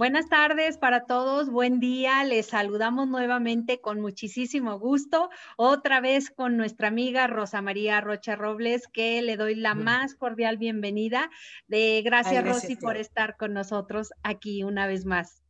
[0.00, 5.28] Buenas tardes para todos, buen día, les saludamos nuevamente con muchísimo gusto,
[5.58, 10.56] otra vez con nuestra amiga Rosa María Rocha Robles, que le doy la más cordial
[10.56, 11.28] bienvenida.
[11.68, 15.42] De gracias, Rosy por estar con nosotros aquí una vez más.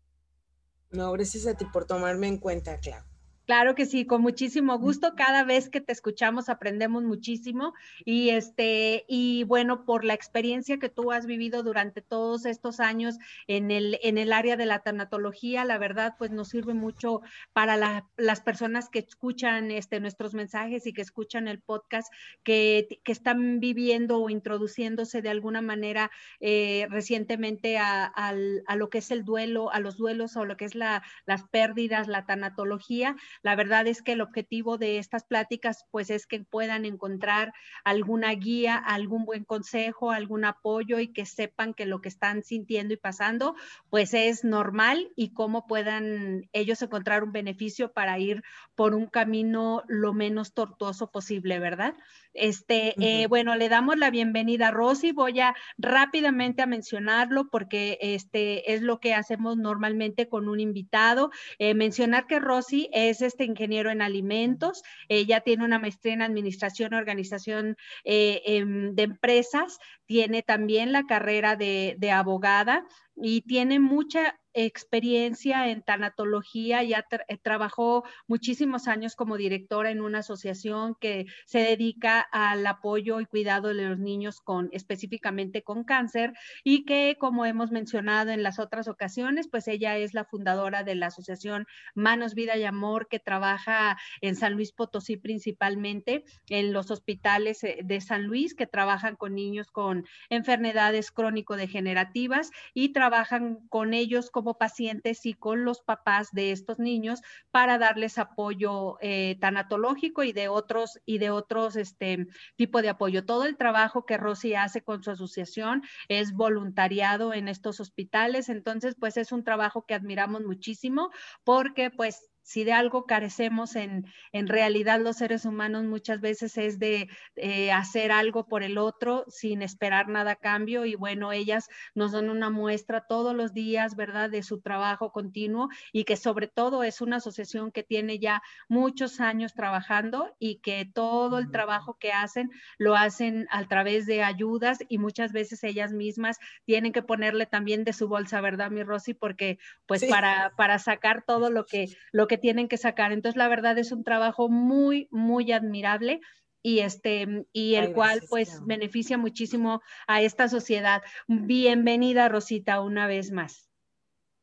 [0.90, 3.09] No, gracias a ti por tomarme en cuenta, Clau.
[3.50, 5.16] Claro que sí, con muchísimo gusto.
[5.16, 7.74] Cada vez que te escuchamos aprendemos muchísimo.
[8.04, 13.18] Y este y bueno, por la experiencia que tú has vivido durante todos estos años
[13.48, 17.76] en el en el área de la tanatología, la verdad pues nos sirve mucho para
[18.16, 22.12] las personas que escuchan este nuestros mensajes y que escuchan el podcast
[22.44, 28.32] que, que están viviendo o introduciéndose de alguna manera eh, recientemente a, a,
[28.76, 32.06] lo que es el duelo, a los duelos o lo que es la, las pérdidas,
[32.06, 36.84] la tanatología la verdad es que el objetivo de estas pláticas pues es que puedan
[36.84, 37.52] encontrar
[37.84, 42.94] alguna guía, algún buen consejo, algún apoyo y que sepan que lo que están sintiendo
[42.94, 43.54] y pasando
[43.88, 48.42] pues es normal y cómo puedan ellos encontrar un beneficio para ir
[48.74, 51.94] por un camino lo menos tortuoso posible, ¿verdad?
[52.32, 55.12] Este, eh, bueno, le damos la bienvenida a Rosy.
[55.12, 61.30] Voy a rápidamente a mencionarlo porque este es lo que hacemos normalmente con un invitado.
[61.58, 64.82] Eh, mencionar que Rosy es este ingeniero en alimentos.
[65.08, 69.78] Ella tiene una maestría en administración organización eh, em, de empresas.
[70.06, 72.84] Tiene también la carrera de abogada
[73.16, 80.18] y tiene mucha experiencia en tanatología, ya eh, trabajó muchísimos años como directora en una
[80.18, 86.32] asociación que se dedica al apoyo y cuidado de los niños con específicamente con cáncer
[86.64, 90.94] y que como hemos mencionado en las otras ocasiones, pues ella es la fundadora de
[90.94, 96.90] la asociación Manos Vida y Amor que trabaja en San Luis Potosí principalmente en los
[96.90, 103.94] hospitales eh, de San Luis que trabajan con niños con enfermedades crónico-degenerativas y trabajan con
[103.94, 107.20] ellos como pacientes y con los papás de estos niños
[107.50, 113.26] para darles apoyo eh, tanatológico y de otros y de otros este tipo de apoyo.
[113.26, 118.96] Todo el trabajo que Rosy hace con su asociación es voluntariado en estos hospitales, entonces
[118.98, 121.10] pues es un trabajo que admiramos muchísimo
[121.44, 126.80] porque pues si de algo carecemos en, en realidad los seres humanos muchas veces es
[126.80, 131.68] de eh, hacer algo por el otro sin esperar nada a cambio y bueno, ellas
[131.94, 136.48] nos dan una muestra todos los días, ¿verdad?, de su trabajo continuo y que sobre
[136.48, 141.98] todo es una asociación que tiene ya muchos años trabajando y que todo el trabajo
[142.00, 147.02] que hacen lo hacen a través de ayudas y muchas veces ellas mismas tienen que
[147.02, 149.14] ponerle también de su bolsa, ¿verdad, mi Rosy?
[149.14, 153.12] Porque pues para, para sacar todo lo que, lo que tienen que sacar.
[153.12, 156.20] Entonces, la verdad es un trabajo muy, muy admirable
[156.62, 161.02] y este y el cual pues beneficia muchísimo a esta sociedad.
[161.26, 163.70] Bienvenida Rosita una vez más.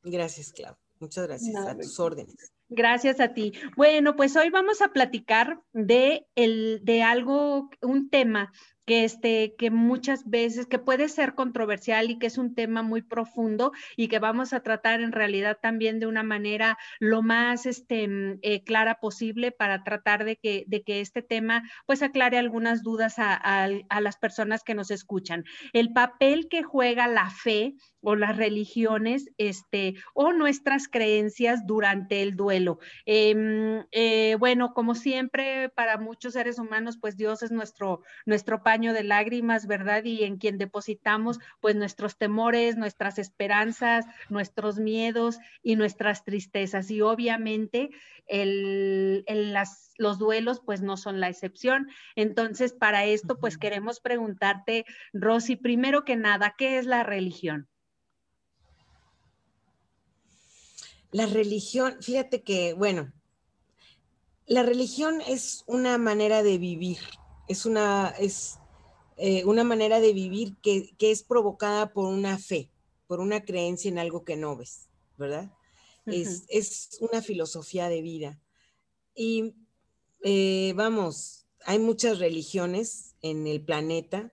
[0.04, 0.76] Gracias, Clau.
[1.00, 2.54] Muchas gracias a tus órdenes.
[2.70, 3.54] Gracias a ti.
[3.76, 8.52] Bueno, pues hoy vamos a platicar de el de algo un tema
[8.88, 13.02] que, este, que muchas veces, que puede ser controversial y que es un tema muy
[13.02, 18.08] profundo y que vamos a tratar en realidad también de una manera lo más este,
[18.08, 22.82] mm, eh, clara posible para tratar de que, de que este tema pues aclare algunas
[22.82, 25.44] dudas a, a las personas que nos escuchan.
[25.74, 32.38] El papel que juega la fe o las religiones este, o nuestras creencias durante el
[32.38, 32.80] duelo.
[33.06, 38.94] Em, eh, bueno, como siempre, para muchos seres humanos, pues Dios es nuestro, nuestro paño
[38.94, 40.04] de lágrimas, ¿verdad?
[40.04, 46.92] Y en quien depositamos pues nuestros temores, nuestras esperanzas, nuestros miedos y nuestras tristezas.
[46.92, 47.90] Y obviamente
[48.28, 51.88] el, las, los duelos pues no son la excepción.
[52.16, 57.68] Entonces, para esto pues queremos preguntarte, Rosy, primero que nada, ¿qué es la religión?
[61.12, 63.12] La religión, fíjate que, bueno,
[64.46, 67.00] la religión es una manera de vivir,
[67.48, 68.60] es una, es,
[69.18, 72.70] eh, una manera de vivir que, es provocada por una fe,
[73.08, 75.52] por una creencia en algo que no ves, ¿verdad?
[76.06, 78.40] es, una filosofía de vida.
[79.16, 79.56] Y
[80.24, 84.32] eh, vamos, hay muchas religiones en el planeta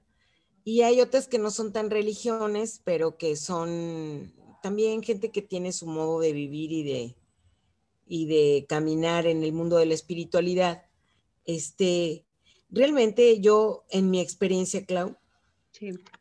[0.65, 5.73] y hay otras que no son tan religiones, pero que son también gente que tiene
[5.73, 7.17] su modo de vivir y de,
[8.07, 10.85] y de caminar en el mundo de la espiritualidad,
[11.45, 12.25] este,
[12.75, 15.17] realmente yo, en mi experiencia, Clau,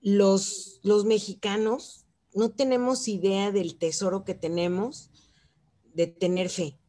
[0.01, 5.11] los, los mexicanos no tenemos idea del tesoro que tenemos
[5.94, 6.79] de tener fe,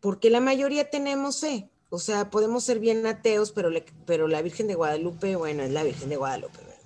[0.00, 3.70] porque la mayoría tenemos fe, o sea, podemos ser bien ateos, pero,
[4.04, 6.78] pero la Virgen de Guadalupe, bueno, es la Virgen de Guadalupe, ¿verdad?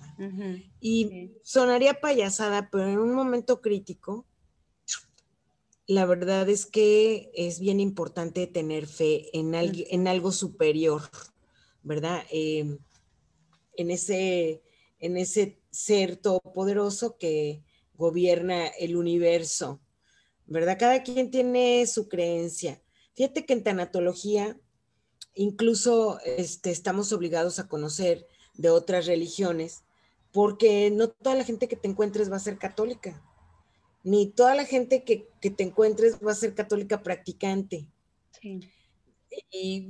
[0.79, 4.27] y sonaría payasada, pero en un momento crítico,
[5.85, 11.01] la verdad es que es bien importante tener fe en, en algo superior,
[11.83, 12.23] ¿verdad?
[12.31, 12.79] Em,
[13.75, 14.61] en, ese,
[14.99, 17.63] en ese ser todopoderoso que
[17.95, 19.81] gobierna el universo,
[20.45, 20.77] ¿verdad?
[20.79, 22.81] Cada quien tiene su creencia.
[23.13, 24.59] Fíjate que en tanatología
[25.35, 29.83] incluso este, estamos obligados a conocer de otras religiones,
[30.31, 33.23] porque no toda la gente que te encuentres va a ser católica
[34.03, 37.87] ni toda la gente que, te encuentres va a ser católica practicante.
[38.39, 38.59] Sí.
[39.49, 39.87] Y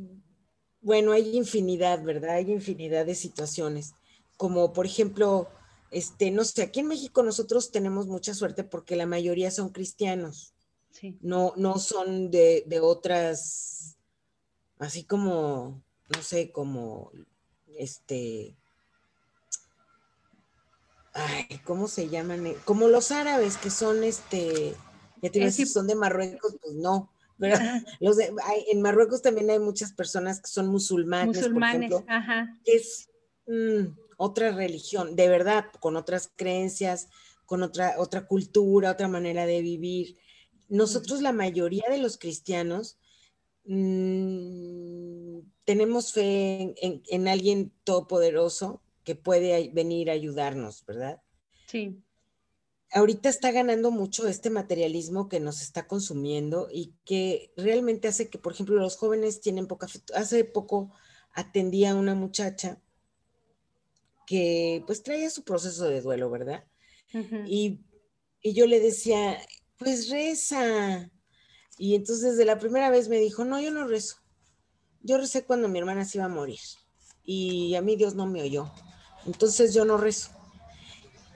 [0.84, 2.36] bueno, hay infinidad, ¿verdad?
[2.36, 3.94] Hay infinidad de situaciones.
[4.38, 5.50] Como por ejemplo,
[5.92, 10.54] este, no sé, aquí en México nosotros tenemos mucha suerte porque la mayoría son cristianos.
[10.92, 11.18] Sí.
[11.22, 13.98] No, no son de, de otras,
[14.78, 15.82] así como,
[16.16, 17.12] no sé, como
[17.78, 18.56] este
[21.14, 22.46] ay, ¿cómo se llaman?
[22.48, 24.76] Eh, como los árabes que son este,
[25.22, 27.10] ya te son de Marruecos, pues no.
[28.00, 32.60] Los en Marruecos también hay muchas personas que son musulmanes, musulmanes por ejemplo, ajá.
[32.64, 33.10] que es
[33.48, 37.10] mm, otra religión, de verdad, con otras creencias,
[37.46, 40.18] con otra, otra cultura, otra manera de vivir.
[40.70, 42.98] Nosotros, la mayoría de los cristianos,
[43.66, 51.22] mm, tenemos fe en, alguien todopoderoso que puede venir a ayudarnos, ¿verdad?
[51.68, 52.03] Sí.
[52.94, 58.38] Ahorita está ganando mucho este materialismo que nos está consumiendo y que realmente hace que,
[58.38, 59.88] por ejemplo, los jóvenes tienen poca.
[60.16, 60.92] Hace poco
[61.34, 62.80] atendía a una muchacha
[64.28, 66.66] que pues traía su proceso de duelo, ¿verdad?
[67.46, 67.82] y,
[68.42, 69.38] y yo le decía,
[69.78, 71.12] pues reza.
[71.78, 74.18] Y entonces de la primera vez me dijo, no, yo no rezo.
[75.02, 76.60] Yo recé cuando mi hermana se iba a morir
[77.24, 78.72] y a mí Dios no me oyó.
[79.26, 80.32] Entonces yo no rezo.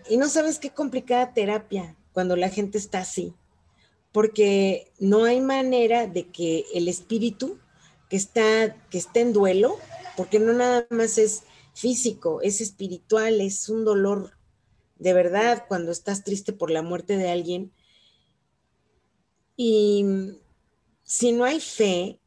[0.09, 3.33] Y no sabes qué complicada terapia cuando la gente está así,
[4.12, 7.59] porque no hay manera de que el espíritu
[8.09, 9.77] que está, que está en duelo,
[10.15, 11.44] porque no nada más es
[11.74, 14.31] físico, es espiritual, es un dolor
[14.95, 17.71] de verdad cuando estás triste por la muerte de alguien.
[19.56, 20.06] Y
[21.04, 22.19] si no hay fe,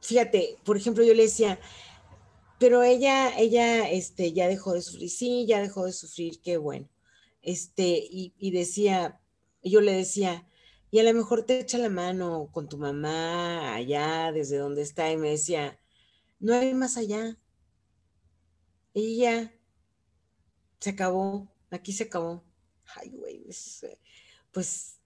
[0.00, 1.60] fíjate, por ejemplo, yo le decía,
[2.58, 6.88] pero ella, ella, este, ya dejó de sufrir, sí, ya dejó de sufrir, qué bueno.
[7.42, 9.20] Este, y, decía,
[9.62, 10.46] yo le decía,
[10.90, 15.10] y a lo mejor te echa la mano con tu mamá allá, desde donde está,
[15.12, 15.78] y me decía,
[16.40, 17.38] no hay más allá.
[18.92, 19.54] Y ya,
[20.80, 22.44] se acabó, aquí se acabó.
[22.96, 23.46] Ay, güey,
[24.52, 24.98] pues,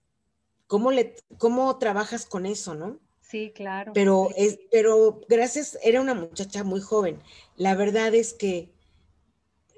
[0.67, 2.99] ¿cómo, le, ¿cómo trabajas con eso, no?
[3.33, 3.93] Sí, claro.
[3.95, 7.19] Pero, es, pero gracias, era una muchacha muy joven.
[7.57, 8.69] La verdad es que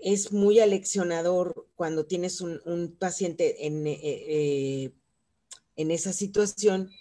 [0.04, 4.92] es muy aleccionador cuando tienes un, paciente en, eh, eh,
[5.78, 6.92] en esa situación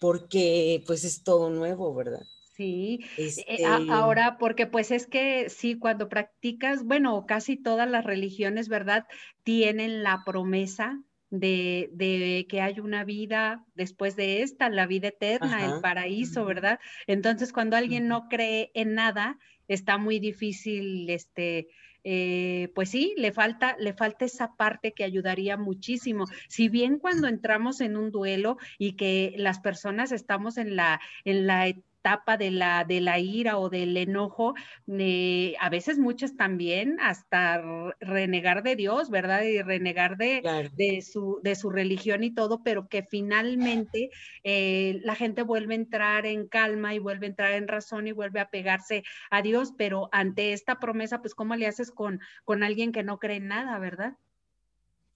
[0.00, 2.26] porque pues es todo nuevo, ¿verdad?
[2.56, 8.04] Sí, eh, este ahora porque pues es que sí, cuando practicas, bueno, casi todas las
[8.04, 9.06] religiones, ¿verdad?
[9.44, 11.00] Tienen la promesa
[11.32, 16.78] de, que hay una vida después de esta, la vida eterna, el paraíso, ¿verdad?
[17.06, 21.68] Entonces, cuando alguien no cree en nada, está muy difícil, este,
[22.04, 26.26] eh, pues sí, le falta, le falta esa parte que ayudaría muchísimo.
[26.48, 31.46] Si bien cuando entramos en un duelo y que las personas estamos en la, en
[31.46, 31.91] la etapa
[32.38, 34.54] de la, de la ira o del enojo,
[34.88, 37.62] eh, a veces muchas también hasta
[38.00, 39.42] renegar de Dios, ¿verdad?
[39.42, 40.42] Y renegar de,
[40.74, 44.10] de, su, de su religión y todo, pero que finalmente
[44.42, 48.12] eh, la gente vuelve a entrar en calma y vuelve a entrar en razón y
[48.12, 52.62] vuelve a pegarse a Dios, pero ante esta promesa, pues ¿cómo le haces con, con
[52.62, 54.16] alguien que no cree en nada, verdad?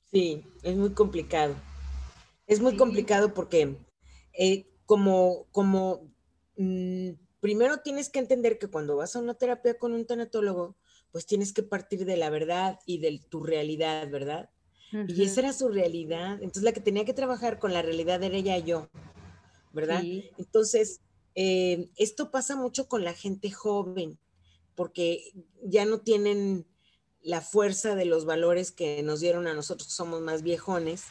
[0.04, 1.56] Sí, es muy complicado.
[2.46, 3.76] Es muy complicado porque
[4.38, 6.15] eh, como, como
[6.56, 7.10] Mm,
[7.40, 10.76] primero tienes que entender que cuando vas a una terapia con un tanatólogo,
[11.12, 14.50] pues tienes que partir de la verdad y de tu realidad, ¿verdad?
[15.08, 16.34] Y esa era su realidad.
[16.34, 18.88] Entonces la que tenía que trabajar con la realidad era ella y yo,
[19.72, 20.02] ¿verdad?
[20.38, 21.00] Entonces,
[21.34, 24.18] eh, esto pasa mucho con la gente joven,
[24.74, 25.32] porque
[25.62, 26.66] ya no tienen
[27.22, 31.04] la fuerza de los valores que nos dieron a nosotros que somos más viejones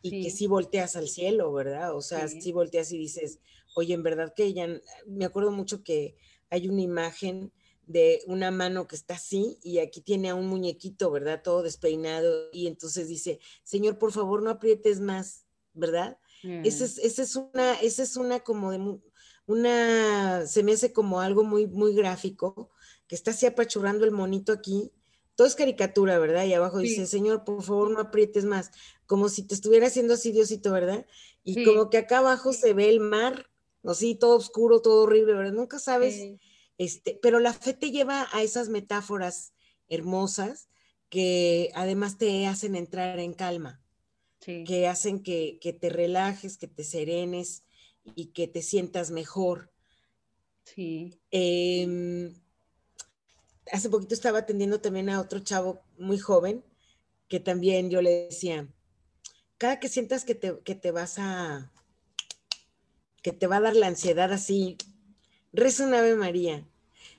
[0.00, 1.94] y que sí volteas al cielo, ¿verdad?
[1.96, 2.52] O sea, sí.
[2.52, 3.40] volteas y dices,
[3.76, 4.66] oye, en verdad que ella,
[5.06, 6.16] me acuerdo mucho que
[6.48, 7.52] hay una imagen
[7.86, 11.42] de una mano que está así y aquí tiene a un muñequito, ¿verdad?
[11.44, 16.18] Todo despeinado y entonces dice, Señor, por favor, no aprietes más, ¿verdad?
[16.42, 18.98] Esa, es, esa es una, esa es una como de
[19.46, 22.70] una, se me hace como algo muy, muy gráfico,
[23.06, 24.90] que está así apachurrando el monito aquí
[25.36, 26.46] todo es caricatura, ¿verdad?
[26.46, 28.70] Y abajo dice, Señor, por favor, no aprietes más,
[29.04, 31.06] como si te estuviera haciendo así Diosito, ¿verdad?
[31.44, 33.50] Y como que acá abajo se ve el mar,
[33.90, 35.52] así todo oscuro, todo horrible, ¿verdad?
[35.52, 36.20] Nunca sabes,
[36.78, 39.52] este, pero la fe te lleva a esas metáforas
[39.88, 40.68] hermosas
[41.08, 43.82] que además te hacen entrar en calma,
[44.40, 47.64] que hacen que, que, te relajes, que te serenes
[48.14, 49.72] y que te sientas mejor.
[50.64, 51.18] Sí.
[51.30, 52.32] Eh,
[53.72, 56.64] hace poquito estaba atendiendo también a otro chavo muy joven
[57.28, 58.68] que también yo le decía,
[59.58, 61.72] cada que sientas que te, que te vas a,
[63.26, 64.76] que te va a dar la ansiedad así,
[65.52, 66.64] reza una Ave María.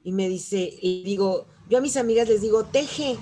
[0.05, 3.17] Y me dice, y digo, yo a mis amigas les digo, teje.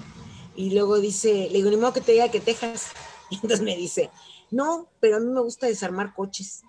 [0.56, 2.90] Y luego dice, le digo, ni modo que te diga que tejas.
[3.32, 4.12] Y entonces me dice,
[4.52, 6.62] no, pero a mí me gusta desarmar coches.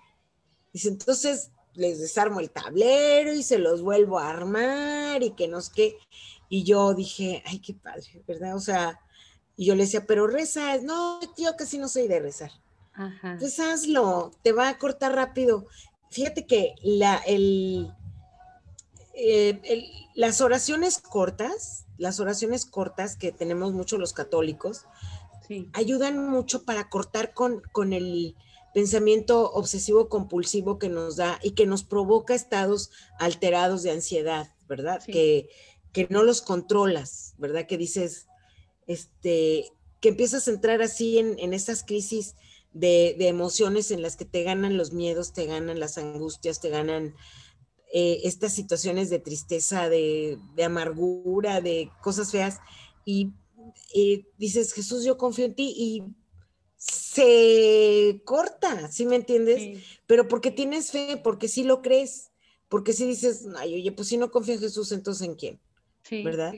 [0.73, 5.61] Dice, entonces les desarmo el tablero y se los vuelvo a armar y que no
[5.61, 5.97] sé qué.
[6.49, 8.55] Y yo dije, ay, qué padre, ¿verdad?
[8.55, 8.99] O sea,
[9.55, 12.49] y yo le decía, pero reza, no, tío, casi no soy de rezar.
[12.95, 13.37] Ajá.
[13.39, 15.67] Pues hazlo, te va a cortar rápido.
[16.09, 17.93] Fíjate que la, el,
[19.13, 24.85] eh, las oraciones cortas, las oraciones cortas que tenemos mucho los católicos,
[25.73, 28.35] ayudan mucho para cortar con, con el
[28.73, 35.01] pensamiento obsesivo compulsivo que nos da y que nos provoca estados alterados de ansiedad, ¿verdad?
[35.03, 35.49] Que,
[35.93, 37.65] que no los controlas, ¿verdad?
[37.65, 38.27] Que dices,
[38.85, 42.35] este, que empiezas a entrar así en, en esas crisis
[42.73, 47.15] de, emociones en las que te ganan los miedos, te ganan las angustias, te ganan
[47.93, 52.59] eh, estas situaciones de tristeza, de, amargura, de cosas feas,
[53.05, 53.31] y
[54.37, 56.03] dices, Jesús, yo confío en ti, y
[56.77, 59.83] se corta, ¿sí me entiendes?
[60.05, 62.31] Pero porque tienes fe, porque sí lo crees,
[62.69, 65.59] porque si dices, ay, oye, pues si no confío en Jesús, entonces ¿en quién?
[66.23, 66.53] ¿verdad?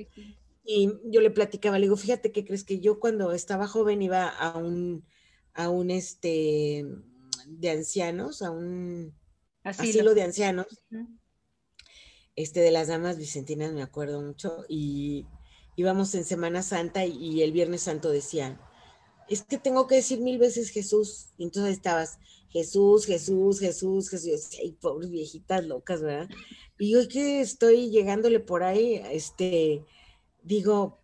[0.71, 4.27] y yo le platicaba, le digo, fíjate que crees que yo cuando estaba joven iba
[4.27, 5.03] a un,
[5.59, 6.85] a un este,
[7.47, 9.13] de ancianos, a un
[9.61, 10.67] asilo, de ancianos,
[12.37, 15.25] este, de las damas vicentinas, me acuerdo mucho, y
[15.75, 18.57] íbamos en Semana Santa y, el Viernes Santo decían,
[19.27, 22.19] es que tengo que decir mil veces Jesús, y entonces estabas,
[22.51, 26.29] Jesús, Jesús, Jesús, Jesús, ay, pobres viejitas locas, ¿verdad?
[26.77, 29.83] Y hoy que estoy llegándole por ahí, este,
[30.41, 31.01] digo,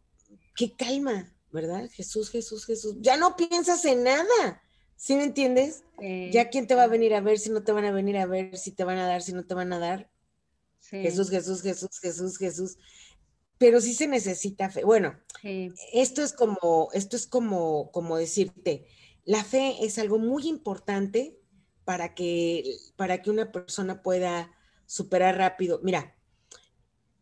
[0.56, 1.90] qué calma, ¿verdad?
[1.92, 2.98] Jesús, Jesús, Jesús.
[3.00, 4.62] Ya no piensas en nada,
[4.96, 5.84] ¿sí me entiendes?
[6.32, 8.28] Ya quién te va a venir a ver, si no te van a venir a
[8.28, 10.12] ver, si te van a dar, si no te van a dar.
[10.82, 12.78] Jesús, Jesús, Jesús, Jesús, Jesús.
[13.58, 14.84] Pero sí se necesita fe.
[14.84, 15.18] Bueno,
[15.94, 18.86] esto es como, esto es como, como decirte,
[19.24, 21.40] la fe es algo muy importante
[21.86, 22.64] para que,
[22.98, 24.52] para que una persona pueda
[24.86, 25.80] superar rápido.
[25.84, 26.16] Mira,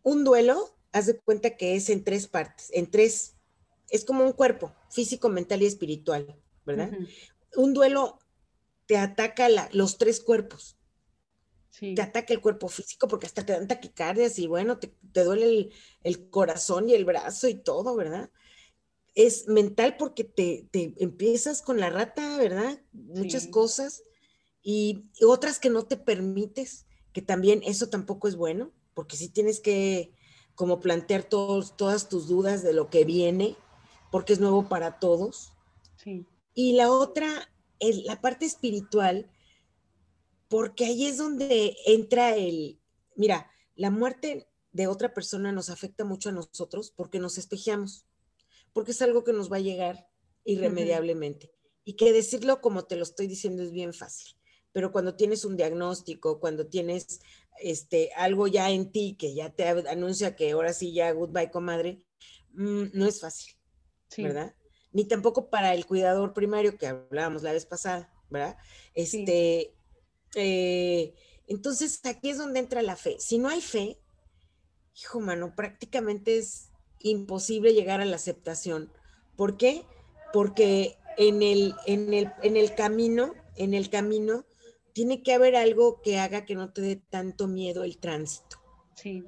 [0.02, 3.33] un duelo, haz de cuenta que es en tres partes, en tres,
[3.90, 6.36] es como un cuerpo, físico, mental y espiritual,
[6.66, 6.92] ¿verdad?
[7.56, 8.20] Un duelo
[8.86, 10.78] te ataca los tres cuerpos.
[11.80, 15.70] Te ataca el cuerpo físico porque hasta te dan taquicardias y bueno, te, duele
[16.04, 18.30] el, corazón y el brazo y todo, ¿verdad?
[19.16, 22.80] Es mental porque te, empiezas con la rata, ¿verdad?
[22.92, 24.04] Muchas cosas
[24.62, 29.60] y otras que no te permites que también eso tampoco es bueno, porque si tienes
[29.60, 30.14] que
[30.56, 33.56] como plantear todos, todas tus dudas de lo que viene,
[34.14, 35.54] porque es nuevo para todos.
[36.54, 39.28] Y la otra, es la parte espiritual,
[40.50, 42.80] porque ahí es donde entra el,
[43.16, 48.06] mira, la muerte de otra persona nos afecta mucho a nosotros porque nos espejeamos,
[48.72, 50.08] porque es algo que nos va a llegar
[50.44, 51.52] irremediablemente.
[51.84, 54.36] Y que decirlo como te lo estoy diciendo es bien fácil
[54.72, 57.20] pero cuando tienes un diagnóstico, cuando tienes
[57.62, 62.02] este, algo ya en ti que ya te anuncia que ahora sí ya goodbye, comadre,
[62.54, 63.54] mm, no es fácil,
[64.18, 64.56] ¿verdad?
[64.92, 68.58] Ni tampoco para el cuidador primario que hablábamos la vez pasada, ¿verdad?
[68.94, 69.74] Este,
[70.36, 71.14] eh,
[71.48, 73.18] entonces aquí es donde entra la fe.
[73.20, 74.00] Si no hay fe,
[74.96, 78.92] hijo mano, prácticamente es imposible llegar a la aceptación.
[79.36, 79.86] ¿Por qué?
[80.32, 84.46] Porque en el, en el, en el camino, en el camino,
[84.94, 88.62] tiene que haber algo que haga que no te dé tanto miedo el tránsito.
[88.96, 89.26] Sí.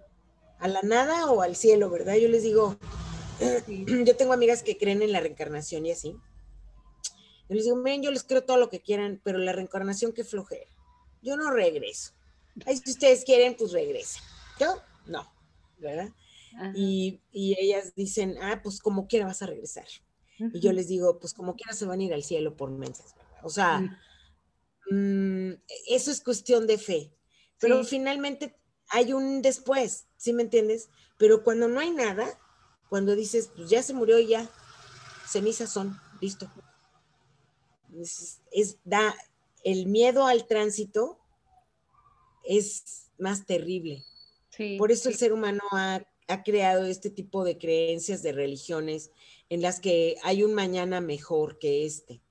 [0.60, 2.15] A la nada o al cielo, ¿verdad?
[2.15, 2.77] Yo les digo,
[4.06, 6.15] yo tengo amigas que creen en la reencarnación y así.
[7.50, 10.24] Y les digo, miren, yo les creo todo lo que quieran, pero la reencarnación, qué
[10.24, 10.70] flojera.
[11.22, 12.13] Yo no regreso.
[12.65, 14.24] Ahí si ustedes quieren, pues regresen.
[14.60, 15.32] Yo, no,
[15.77, 16.10] ¿verdad?
[16.74, 19.86] Y, ellas dicen, ah, pues como quiera vas a regresar.
[20.38, 23.15] Y yo les digo, pues como quiera se van a ir al cielo por mensas,
[23.15, 23.39] ¿verdad?
[23.44, 23.80] O sea,
[24.89, 25.51] mm,
[25.88, 27.12] eso es cuestión de fe.
[27.60, 28.56] Pero finalmente
[28.89, 30.89] hay un después, ¿sí me entiendes?
[31.18, 32.39] Pero cuando no hay nada,
[32.89, 34.50] cuando dices, pues ya se murió y ya,
[35.27, 36.51] cenizas son, listo.
[38.51, 39.15] Es, da,
[39.63, 41.20] el miedo al tránsito
[42.44, 44.04] es más terrible.
[44.77, 46.06] Por eso el ser humano ha,
[46.44, 49.12] creado este tipo de creencias, de religiones,
[49.50, 52.22] en las que hay un mañana mejor que este.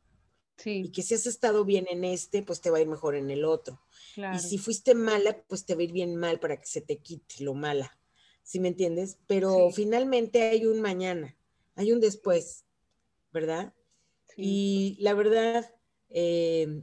[0.64, 3.30] Y que si has estado bien en este, pues te va a ir mejor en
[3.30, 3.80] el otro.
[4.16, 6.99] Y si fuiste mala, pues te va a ir bien mal para que se te
[6.99, 7.99] quite lo mala.
[8.44, 9.18] ¿Sí me entiendes?
[9.26, 11.34] Pero finalmente hay un mañana,
[11.74, 12.66] hay un después,
[13.32, 13.74] ¿verdad?
[14.36, 15.74] Y la verdad,
[16.10, 16.82] eh,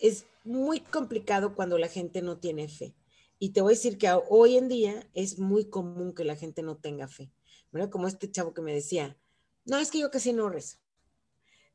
[0.00, 2.96] es muy complicado cuando la gente no tiene fe.
[3.38, 6.62] Y te voy a decir que hoy en día es muy común que la gente
[6.62, 7.30] no tenga fe.
[7.70, 7.88] ¿Verdad?
[7.88, 9.16] Como este chavo que me decía,
[9.64, 10.78] no, es que yo casi no rezo.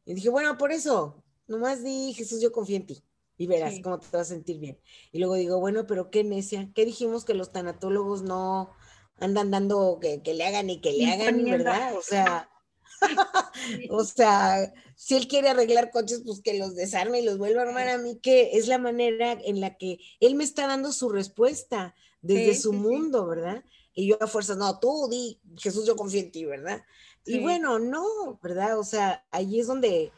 [0.06, 3.07] Y dije, bueno, por eso, nomás di, Jesús, yo confío en ti
[3.38, 4.80] y verás cómo te vas a sentir bien.
[5.12, 8.72] Y luego digo, bueno, pero qué necia, ¿qué dijimos que los tanatólogos no
[9.20, 11.96] andan dando que, le hagan y que le hagan, ¿verdad?
[11.96, 12.50] O sea,
[13.90, 17.66] o sea, si él quiere arreglar coches, pues que los desarme y los vuelva a
[17.66, 21.10] armar a mí, que es la manera en la que él me está dando su
[21.10, 23.64] respuesta desde su mundo, ¿verdad?
[23.94, 26.84] Y yo a fuerzas, no, tú di, Jesús, yo confío en ti, ¿verdad?
[27.26, 28.80] Y bueno, no, ¿verdad?
[28.80, 30.12] O sea, ahí es donde,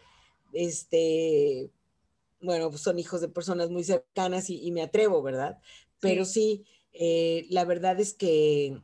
[0.54, 1.72] este,
[2.41, 5.60] bueno, pues son hijos de personas muy cercanas y, me atrevo, ¿verdad?
[6.00, 8.81] Pero sí, eh, la verdad es que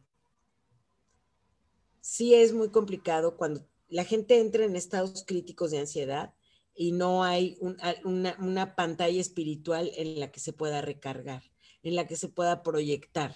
[2.01, 6.33] sí es muy complicado cuando la gente entra en estados críticos de ansiedad
[6.75, 7.57] y no hay
[8.03, 11.44] una, pantalla espiritual en la que se pueda recargar,
[11.83, 13.33] en la que se pueda proyectar,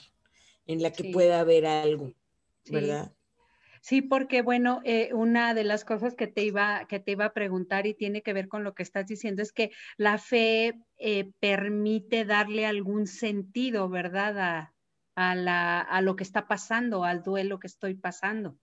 [0.66, 2.14] en la que pueda haber algo,
[2.66, 3.14] ¿verdad?
[3.82, 7.34] Sí, porque bueno, eh, una de las cosas que te, iba, que te iba a
[7.34, 11.32] preguntar y tiene que ver con lo que estás diciendo es que la fe eh,
[11.40, 14.72] permite darle algún sentido, ¿verdad?
[15.16, 18.58] A, la, a lo que está pasando, al duelo que estoy pasando.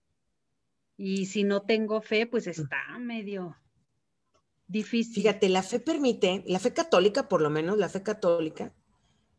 [0.97, 2.49] Y si no tengo fe, pues mm.
[2.49, 3.55] está medio
[4.67, 5.15] difícil.
[5.15, 8.73] Fíjate, la fe permite, la fe católica, por lo menos, la fe católica,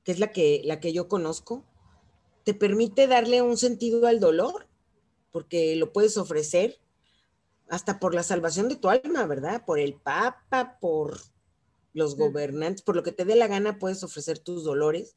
[0.05, 1.65] que es la que, la que yo conozco,
[2.45, 4.68] te permite darle un sentido al dolor
[5.39, 6.81] porque lo puedes ofrecer
[7.69, 9.65] hasta por la salvación de tu alma, ¿verdad?
[9.65, 11.21] Por el Papa, por
[11.93, 15.15] los gobernantes, por lo que te dé la gana, puedes ofrecer tus dolores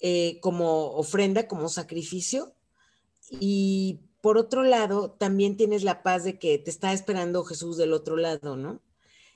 [0.00, 2.54] eh, como ofrenda, como sacrificio.
[3.28, 7.92] Y por otro lado, también tienes la paz de que te está esperando Jesús del
[7.92, 8.80] otro lado, ¿no?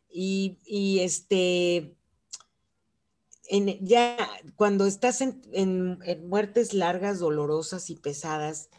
[0.08, 0.56] Y,
[1.02, 1.94] este,
[3.82, 4.16] ya
[4.56, 8.70] cuando estás en muertes largas, dolorosas y pesadas,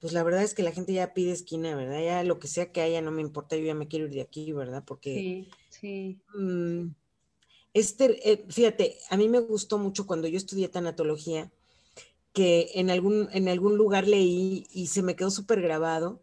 [0.00, 2.02] pues la verdad es que la gente ya pide esquina, ¿verdad?
[2.02, 4.22] Ya lo que sea que haya, no me importa, yo ya me quiero ir de
[4.22, 4.82] aquí, ¿verdad?
[4.86, 5.14] Porque...
[5.14, 6.20] Sí, sí.
[6.34, 6.92] Mm,
[7.74, 11.52] este, eh, fíjate, a mí me gustó mucho cuando yo estudié tanatología,
[12.32, 16.22] que en algún, en algún lugar leí y se me quedó súper grabado,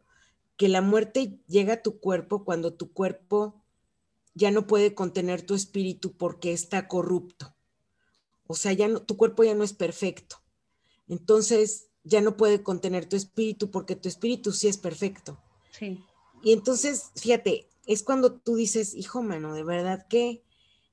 [0.56, 3.62] que la muerte llega a tu cuerpo cuando tu cuerpo
[4.34, 7.56] ya no puede contener tu espíritu porque está corrupto.
[8.48, 10.38] O sea, ya no, tu cuerpo ya no es perfecto.
[11.08, 15.40] Entonces, ya no puede contener tu espíritu porque tu espíritu sí es perfecto.
[15.72, 16.04] Sí.
[16.44, 20.44] Y entonces, fíjate, es cuando tú dices, hijo mano, de verdad que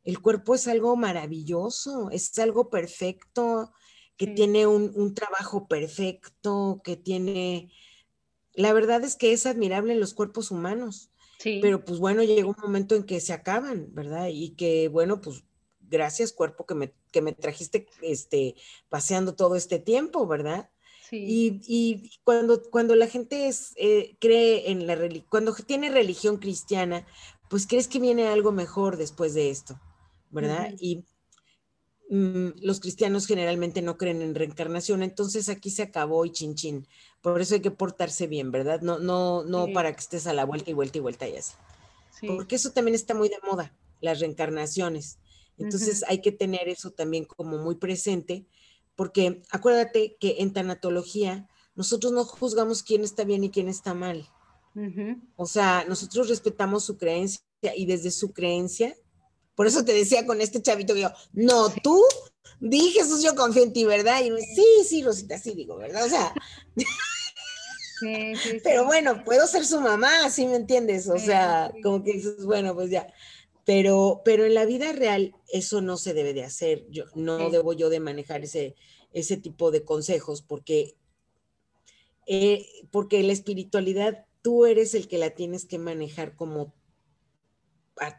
[0.04, 3.72] el cuerpo es algo maravilloso, es algo perfecto,
[4.16, 7.72] que tiene un, trabajo perfecto, que tiene...
[8.52, 11.10] La verdad es que es admirable en los cuerpos humanos.
[11.38, 11.58] Sí.
[11.60, 14.28] Pero pues bueno, llega un momento en que se acaban, ¿verdad?
[14.30, 15.42] Y que bueno, pues
[15.80, 18.54] gracias cuerpo que me, que me trajiste este,
[18.88, 20.70] paseando todo este tiempo, ¿verdad?
[21.14, 27.06] Y, cuando, cuando la gente es, eh, cree en la religión, cuando tiene religión cristiana,
[27.48, 29.80] pues crees que viene algo mejor después de esto,
[30.30, 30.74] ¿verdad?
[30.78, 31.04] Y
[32.10, 36.86] mm, los cristianos generalmente no creen en reencarnación, entonces aquí se acabó y chin chin.
[37.20, 38.80] Por eso hay que portarse bien, ¿verdad?
[38.80, 41.54] No, no, no para que estés a la vuelta y vuelta y vuelta y así.
[42.26, 45.18] Porque eso también está muy de moda, las reencarnaciones.
[45.58, 48.46] Entonces hay que tener eso también como muy presente
[48.96, 54.28] porque acuérdate que en tanatología nosotros no juzgamos quién está bien y quién está mal.
[55.36, 57.40] O sea, nosotros respetamos su creencia
[57.76, 58.96] y desde su creencia,
[59.54, 62.02] por eso te decía con este chavito que yo, no, tú
[62.58, 64.20] di Jesús, yo confío en ti, ¿verdad?
[64.24, 66.04] Y sí, sí, Rosita, sí digo, ¿verdad?
[66.04, 66.34] O sea,
[67.98, 71.08] Sí, sí, Pero bueno, puedo ser su mamá, ¿sí me entiendes?
[71.08, 73.06] O sea, como que dices, bueno, pues ya.
[73.64, 76.86] Pero, pero en la vida real eso no se debe de hacer.
[76.90, 78.76] Yo, no debo yo de manejar ese,
[79.12, 80.96] ese tipo de consejos porque,
[82.26, 86.74] eh, porque la espiritualidad tú eres el que la tienes que manejar como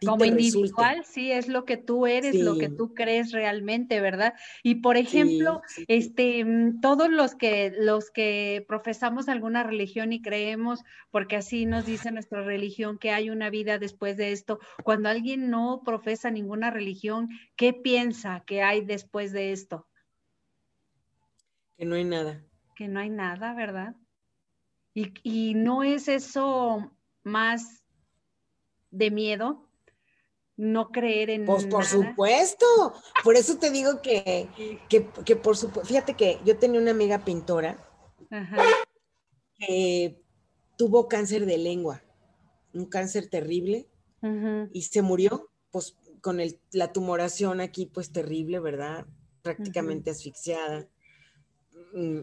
[0.05, 4.33] como individual, sí, es lo que tú eres, lo que tú crees realmente, ¿verdad?
[4.63, 10.83] Y por ejemplo, este, mm, todos los que, los que profesamos alguna religión y creemos,
[11.11, 15.49] porque así nos dice nuestra religión, que hay una vida después de esto, cuando alguien
[15.49, 19.87] no profesa ninguna religión, ¿qué piensa que hay después de esto?
[21.77, 22.43] Que no hay nada.
[22.75, 23.95] Que no hay nada, ¿verdad?
[24.93, 27.83] Y, y no es eso más
[28.91, 29.64] de miedo,
[30.57, 31.45] no creer en.
[31.45, 32.65] Pues por supuesto,
[33.23, 34.47] por eso te digo que,
[34.89, 37.79] que, por supuesto, fíjate que yo tenía una amiga pintora
[39.57, 40.21] que
[40.77, 42.01] tuvo cáncer de lengua,
[42.73, 43.87] un cáncer terrible,
[44.71, 49.05] y se murió, pues con el, la tumoración aquí, pues terrible, ¿verdad?
[49.43, 50.87] Prácticamente asfixiada,
[51.93, 52.21] mm,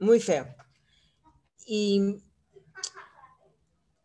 [0.00, 0.48] muy feo.
[1.64, 2.20] Y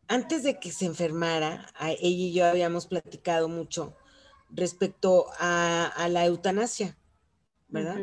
[0.07, 3.95] antes de que se enfermara, ella y yo habíamos platicado mucho
[4.49, 6.97] respecto a, la eutanasia,
[7.67, 7.99] ¿verdad?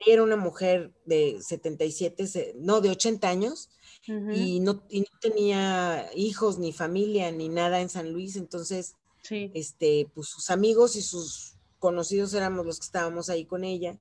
[0.00, 3.70] Ella era una mujer de 77, no, de 80 años,
[4.06, 4.82] y, no,
[5.20, 8.94] tenía hijos, ni familia, ni nada en San Luis, entonces,
[9.30, 13.98] este, pues sus amigos y sus conocidos éramos los que estábamos ahí con ella.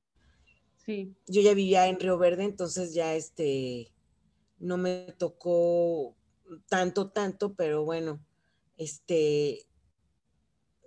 [0.86, 1.13] Sí.
[1.27, 3.91] Yo ya vivía en Río Verde, entonces ya este,
[4.60, 6.15] no me tocó
[6.67, 8.19] tanto, tanto, pero bueno,
[8.77, 9.67] este,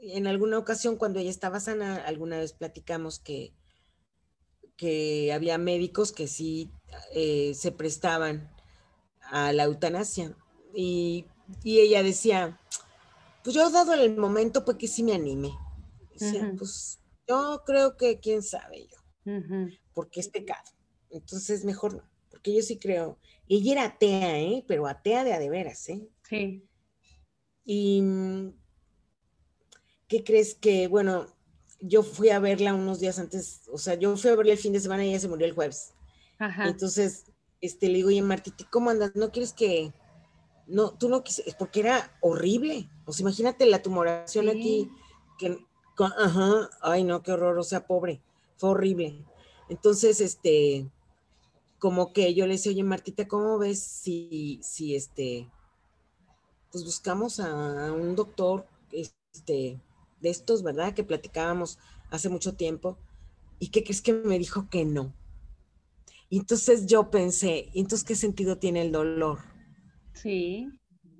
[0.00, 3.54] en alguna ocasión cuando ella estaba sana, alguna vez platicamos que,
[4.76, 6.70] que había médicos que sí
[7.14, 8.50] eh, se prestaban
[9.22, 10.36] a la eutanasia.
[10.74, 11.26] Y,
[11.64, 12.60] ella decía,
[13.42, 15.52] pues yo dado el momento, pues que sí me anime.
[16.56, 19.32] pues yo creo que quién sabe yo,
[19.92, 20.70] porque es pecado.
[21.10, 22.09] Entonces mejor no,
[22.40, 23.18] porque yo sí creo
[23.50, 24.64] ella era atea, ¿eh?
[24.68, 26.08] Pero atea de a de veras, ¿eh?
[26.28, 26.64] Sí.
[27.64, 28.52] Y mm,
[30.06, 31.26] ¿qué crees que, bueno,
[31.80, 34.72] yo fui a verla unos días antes, o sea, yo fui a verla el fin
[34.72, 35.94] de semana y ella se murió el jueves.
[36.38, 36.68] Ajá.
[36.68, 37.24] Entonces,
[37.60, 39.16] este, le digo, oye, Martita, ¿cómo andas?
[39.16, 39.92] ¿No quieres que,
[40.68, 42.88] no, tú no quieres, porque era horrible.
[43.04, 44.88] O sea, imagínate la tumoración aquí,
[45.38, 45.58] que,
[45.98, 48.22] ajá, ay, no, qué horror, o sea, pobre,
[48.58, 49.24] fue horrible.
[49.68, 50.88] Entonces, este,
[51.80, 55.50] como que yo le decía, oye Martita, ¿cómo ves si, si este,
[56.70, 59.80] pues buscamos a un doctor este,
[60.20, 60.94] de estos, ¿verdad?
[60.94, 61.78] Que platicábamos
[62.10, 62.98] hace mucho tiempo.
[63.58, 65.12] ¿Y qué crees que me dijo que no?
[66.28, 69.38] Y entonces yo pensé, ¿y entonces qué sentido tiene el dolor?
[70.14, 70.68] Sí,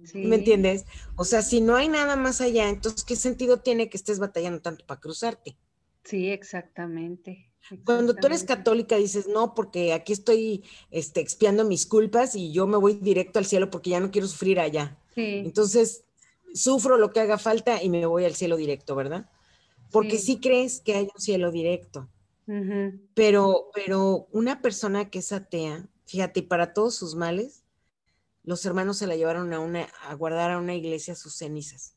[0.05, 0.25] sí.
[0.25, 0.85] ¿Me entiendes?
[1.17, 4.61] O sea, si no hay nada más allá, entonces ¿qué sentido tiene que estés batallando
[4.61, 5.57] tanto para cruzarte?
[6.05, 7.50] Sí, exactamente.
[7.85, 12.67] Cuando tú eres católica dices, no, porque aquí estoy este, expiando mis culpas y yo
[12.67, 14.99] me voy directo al cielo porque ya no quiero sufrir allá.
[15.15, 16.05] Entonces,
[16.55, 19.29] sufro lo que haga falta y me voy al cielo directo, ¿verdad?
[19.91, 22.09] Porque sí, crees que hay un cielo directo.
[23.15, 27.65] pero, pero una persona que es atea, fíjate, para todos sus males,
[28.43, 31.95] los hermanos se la llevaron a, una, a guardar a una iglesia sus cenizas.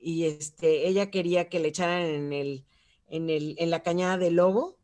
[0.00, 2.64] Y este, ella quería que le echaran en, el,
[3.08, 4.78] en, el, en la cañada del lobo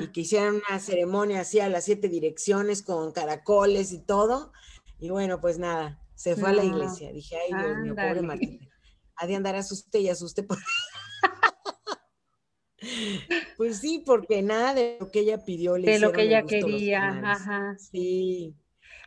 [0.00, 4.52] y que hicieran una ceremonia así a las siete direcciones con caracoles y todo.
[4.98, 7.12] Y bueno, pues nada, se fue a la iglesia.
[7.12, 8.68] Dije, ay, Dios mío, pobre Martín.
[9.16, 10.58] Ha de andar asuste y asuste por...
[13.56, 17.32] pues sí, porque nada de lo que ella pidió le De lo que ella quería,
[17.32, 17.76] ajá.
[17.78, 18.54] Sí.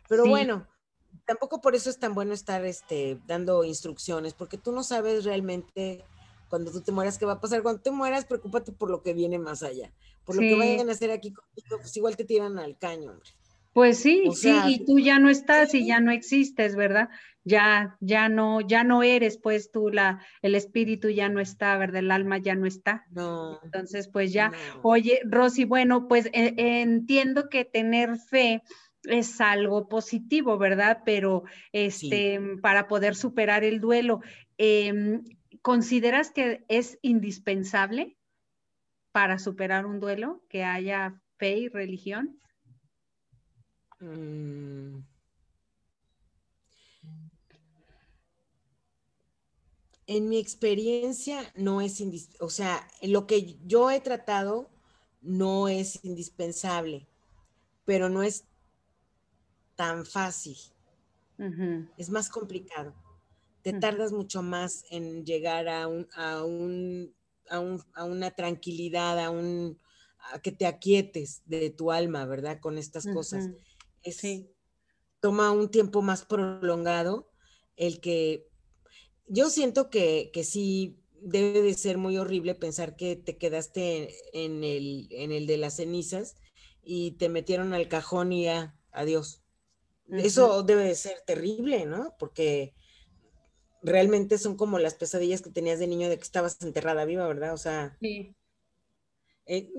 [0.08, 0.66] Pero bueno,
[1.26, 6.04] tampoco por eso es tan bueno estar este, dando instrucciones, porque tú no sabes realmente
[6.48, 7.62] cuando tú te mueras qué va a pasar.
[7.62, 9.92] Cuando te mueras, preocúpate por lo que viene más allá
[10.28, 13.30] por lo que vayan a hacer aquí contigo, pues igual te tiran al caño, hombre.
[13.72, 17.08] Pues sí, sí, y tú ya no estás y ya no existes, ¿verdad?
[17.44, 22.00] Ya, ya no, ya no eres, pues tú la, el espíritu ya no está, ¿verdad?
[22.00, 23.06] El alma ya no está.
[23.10, 23.58] No.
[23.62, 28.62] Entonces, pues ya, oye, Rosy, bueno, pues eh, entiendo que tener fe
[29.04, 31.00] es algo positivo, ¿verdad?
[31.06, 34.20] Pero este, para poder superar el duelo,
[34.58, 35.22] em,
[35.62, 38.17] ¿consideras que es indispensable?
[39.18, 42.38] Para superar un duelo, que haya fe y religión?
[43.98, 45.00] Mm.
[50.06, 54.70] En mi experiencia no es indispensable, o sea, lo que yo he tratado
[55.20, 57.08] no es indispensable,
[57.84, 58.44] pero no es
[59.74, 60.58] tan fácil.
[61.96, 62.94] Es más complicado.
[63.62, 67.12] Te tardas mucho más en llegar a, un, a, un,
[67.50, 69.78] a, una tranquilidad, a, un,
[70.32, 72.60] a que te aquietes de tu alma, ¿verdad?
[72.60, 73.50] Con estas cosas.
[74.02, 74.50] sí.
[75.20, 77.28] Toma un tiempo más prolongado
[77.76, 78.48] el que
[79.26, 84.64] yo siento que, que sí debe de ser muy horrible pensar que te quedaste en
[84.64, 86.36] el, en el de las cenizas
[86.82, 89.42] y te metieron al cajón y ya, adiós.
[90.10, 92.14] Eso debe de ser terrible, ¿no?
[92.18, 92.74] Porque
[93.82, 97.54] realmente son como las pesadillas que tenías de niño de que estabas enterrada viva, ¿verdad?
[97.54, 98.34] O sea, sí.
[99.46, 99.70] Eh,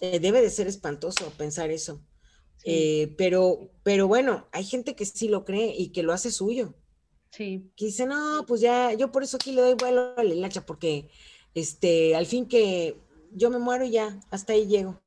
[0.00, 2.02] eh, debe de ser espantoso pensar eso.
[2.64, 6.74] Eh, pero, pero bueno, hay gente que sí lo cree y que lo hace suyo.
[7.30, 7.70] Sí.
[7.76, 10.66] Que dice, no, pues ya, yo por eso aquí le doy vuelo a la hilacha,
[10.66, 11.10] porque
[11.54, 12.96] este, al fin que
[13.32, 15.00] yo me muero y ya, hasta ahí llego.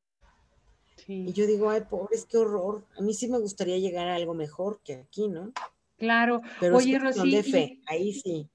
[1.06, 2.86] Y yo digo, ay, pobres, qué horror.
[2.98, 5.52] A mí sí me gustaría llegar a algo mejor que aquí, ¿no?
[5.98, 6.42] Claro.
[6.60, 8.50] Pero Oye, Rosy, de fe, ahí sí.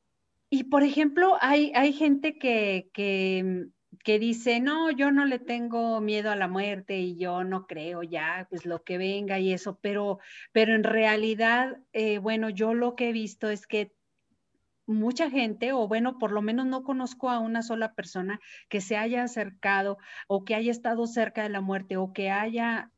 [0.51, 3.67] Y por ejemplo, hay, hay gente que, que,
[4.03, 8.03] que, dice, no, yo no le tengo miedo a la muerte y yo no creo
[8.03, 10.21] ya, pues lo que venga y eso, pero,
[10.53, 13.95] pero en realidad, eh, bueno, yo lo que he visto es que
[14.87, 18.97] mucha gente, o bueno, por lo menos no conozco a una sola persona que se
[18.97, 19.99] haya acercado
[20.29, 22.91] o que haya estado cerca de la muerte o que haya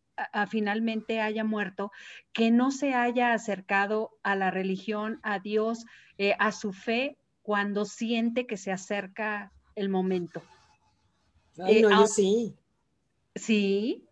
[0.48, 1.92] finalmente haya muerto,
[2.32, 5.84] que no se haya acercado a la religión, a Dios,
[6.18, 10.42] eh, a su fe, cuando siente que se acerca el momento.
[11.58, 12.54] Ay, eh, no, yo sí.
[13.34, 14.06] Sí.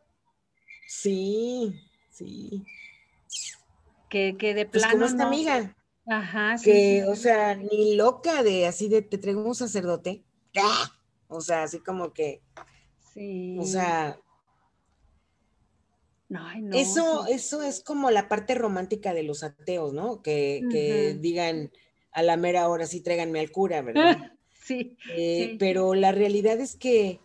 [0.87, 1.75] Sí,
[2.11, 2.65] sí.
[4.09, 5.07] Que, que de pues, plano.
[5.07, 5.77] esta amiga.
[6.07, 6.65] Ajá, sí.
[6.65, 10.25] Que, o sea, ni loca de así de te traigo un sacerdote.
[11.29, 12.43] O sea, así como que.
[13.13, 13.57] Sí.
[13.61, 14.19] O sea.
[16.35, 20.23] Ay, no, eso, eso es como la parte romántica de los ateos, ¿no?
[20.23, 21.71] Que, digan
[22.13, 24.33] a la mera hora sí tráiganme al cura, ¿verdad?
[24.65, 27.21] sí, eh, Pero la realidad es que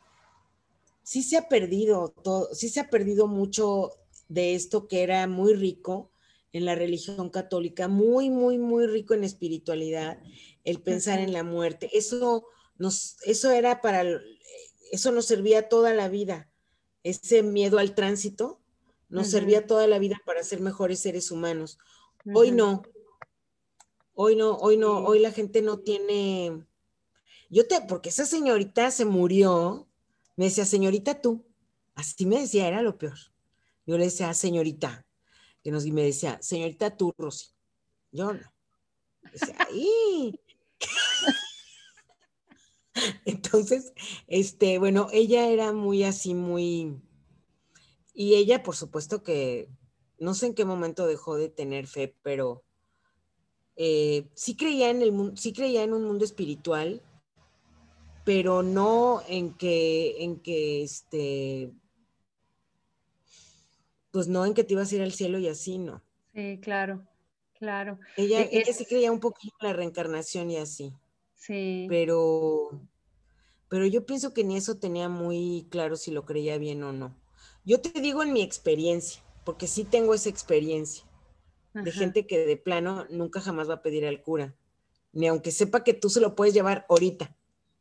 [1.03, 3.91] sí se ha perdido todo, sí se ha perdido mucho
[4.29, 6.11] de esto que era muy rico
[6.53, 10.19] en la religión católica, muy, muy, muy rico en espiritualidad,
[10.63, 11.89] el pensar en la muerte.
[11.93, 12.45] Eso
[12.77, 14.03] nos, eso era para,
[14.91, 16.49] eso nos servía toda la vida.
[17.03, 18.62] Ese miedo al tránsito
[19.13, 21.78] nos servía toda la vida para ser mejores seres humanos.
[22.34, 22.82] Hoy no.
[24.15, 26.65] Hoy no, hoy no, hoy la gente no tiene.
[27.47, 29.88] Yo te, porque esa señorita se murió,
[30.36, 31.45] me decía, señorita tú,
[31.93, 33.17] así me decía, era lo peor.
[33.86, 35.06] Yo le decía, señorita,
[35.63, 37.49] que nos, y me decía, señorita tú, Rosy.
[38.12, 38.52] Yo no.
[39.32, 40.39] Decía, ¡ay!
[43.26, 43.93] Entonces,
[44.26, 46.99] este, bueno, ella era muy así, muy,
[48.13, 49.69] y ella, por supuesto que,
[50.19, 52.63] no sé en qué momento dejó de tener fe, pero
[53.76, 57.02] eh, sí creía en el sí creía en un mundo espiritual,
[58.23, 61.71] pero no en que, en que este,
[64.12, 66.04] pues no en que te ibas a ir al cielo y así, ¿no?
[66.34, 67.06] Sí, claro,
[67.58, 67.99] claro.
[68.15, 70.93] Ella, e, sí creía un poquito en la reencarnación y así.
[71.36, 71.88] Sí.
[71.89, 72.80] Pero,
[73.69, 77.22] pero yo pienso que ni eso tenía muy claro si lo creía bien o no.
[77.65, 81.06] Yo te digo en mi experiencia, porque sí tengo esa experiencia
[81.73, 84.54] de gente que de plano nunca jamás va a pedir al cura,
[85.13, 87.36] ni aunque sepa que tú se lo puedes llevar ahorita.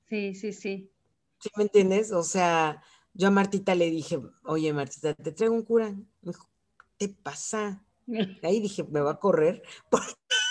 [0.09, 0.92] Sí, sí, sí.
[1.40, 2.12] ¿Sí me entiendes?
[2.12, 5.90] O sea, yo a Martita le dije, oye Martita, te traigo un cura.
[5.90, 6.49] Me dijo,
[6.99, 7.85] ¿qué pasa?
[8.42, 9.62] Ahí dije, me va a correr.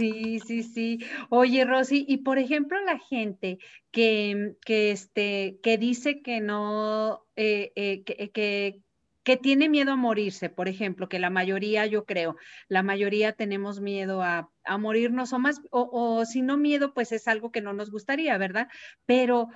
[0.00, 0.98] Sí, sí, sí.
[1.28, 3.58] Oye, Rosy, y por ejemplo, la gente
[3.90, 10.48] que, que, este, que dice que no, eh, eh, que, que, tiene miedo a morirse,
[10.48, 12.36] por ejemplo, que la mayoría, yo creo,
[12.68, 17.12] la mayoría tenemos miedo a, a morirnos o más, o, o, si no miedo, pues
[17.12, 18.68] es algo que no nos gustaría, ¿verdad?
[19.06, 19.48] Pero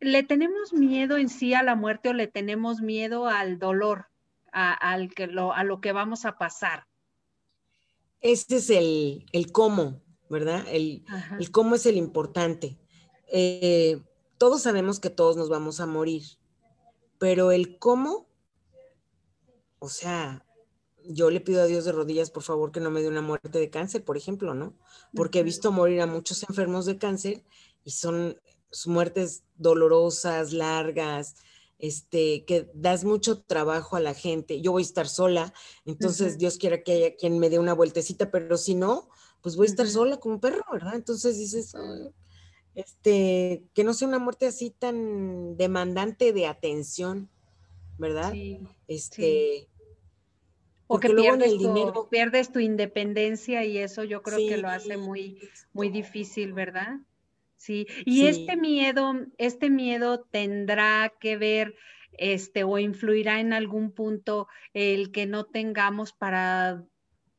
[0.00, 4.06] ¿le tenemos miedo en sí a la muerte o le tenemos miedo al dolor,
[4.52, 6.89] a, al que lo, a lo que vamos a pasar?
[8.20, 10.64] Este es el, el cómo, ¿verdad?
[10.68, 11.04] El,
[11.38, 12.78] el, cómo es el importante.
[13.32, 14.02] Eh,
[14.38, 16.24] todos sabemos que todos nos vamos a morir,
[17.18, 18.28] pero el cómo,
[19.78, 20.44] o sea,
[21.04, 23.58] yo le pido a Dios de rodillas, por favor, que no me dé una muerte
[23.58, 24.74] de cáncer, por ejemplo, ¿no?
[25.14, 27.42] Porque he visto morir a muchos enfermos de cáncer
[27.84, 28.36] y son
[28.86, 31.36] muertes dolorosas, largas,
[31.80, 34.60] este, que das mucho trabajo a la gente.
[34.60, 35.52] Yo voy a estar sola,
[35.84, 39.08] entonces Dios quiera que haya quien me dé una vueltecita, pero si no,
[39.40, 40.94] pues voy a estar sola como un perro, ¿verdad?
[40.94, 41.74] Entonces dices,
[42.74, 47.30] este, que no sea una muerte así tan demandante de atención,
[47.98, 48.32] ¿verdad?
[48.86, 49.68] este,
[50.86, 55.38] O que pierdes, tu, pierdes tu independencia y eso yo creo que lo hace muy,
[55.72, 57.00] muy difícil, ¿verdad?
[57.60, 57.86] Sí.
[58.06, 61.74] Y este miedo, este miedo tendrá que ver
[62.16, 66.82] este, o influirá en algún punto el que no tengamos para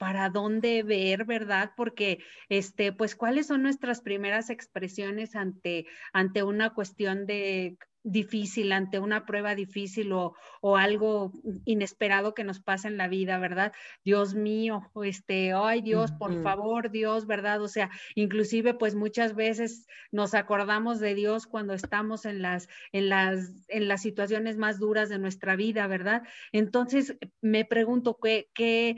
[0.02, 1.74] para dónde ver, ¿verdad?
[1.78, 8.98] Porque, este, pues, ¿cuáles son nuestras primeras expresiones ante, ante una cuestión de difícil, ante
[8.98, 11.34] una prueba difícil o, o, algo
[11.66, 13.74] inesperado que nos pasa en la vida, ¿verdad?
[14.04, 17.62] Dios mío, este, ay Dios, por favor, Dios, ¿verdad?
[17.62, 23.10] O sea, inclusive pues muchas veces nos acordamos de Dios cuando estamos en las, en
[23.10, 26.24] las, en las situaciones más duras de nuestra vida, ¿verdad?
[26.52, 28.96] Entonces, me pregunto, ¿qué, qué,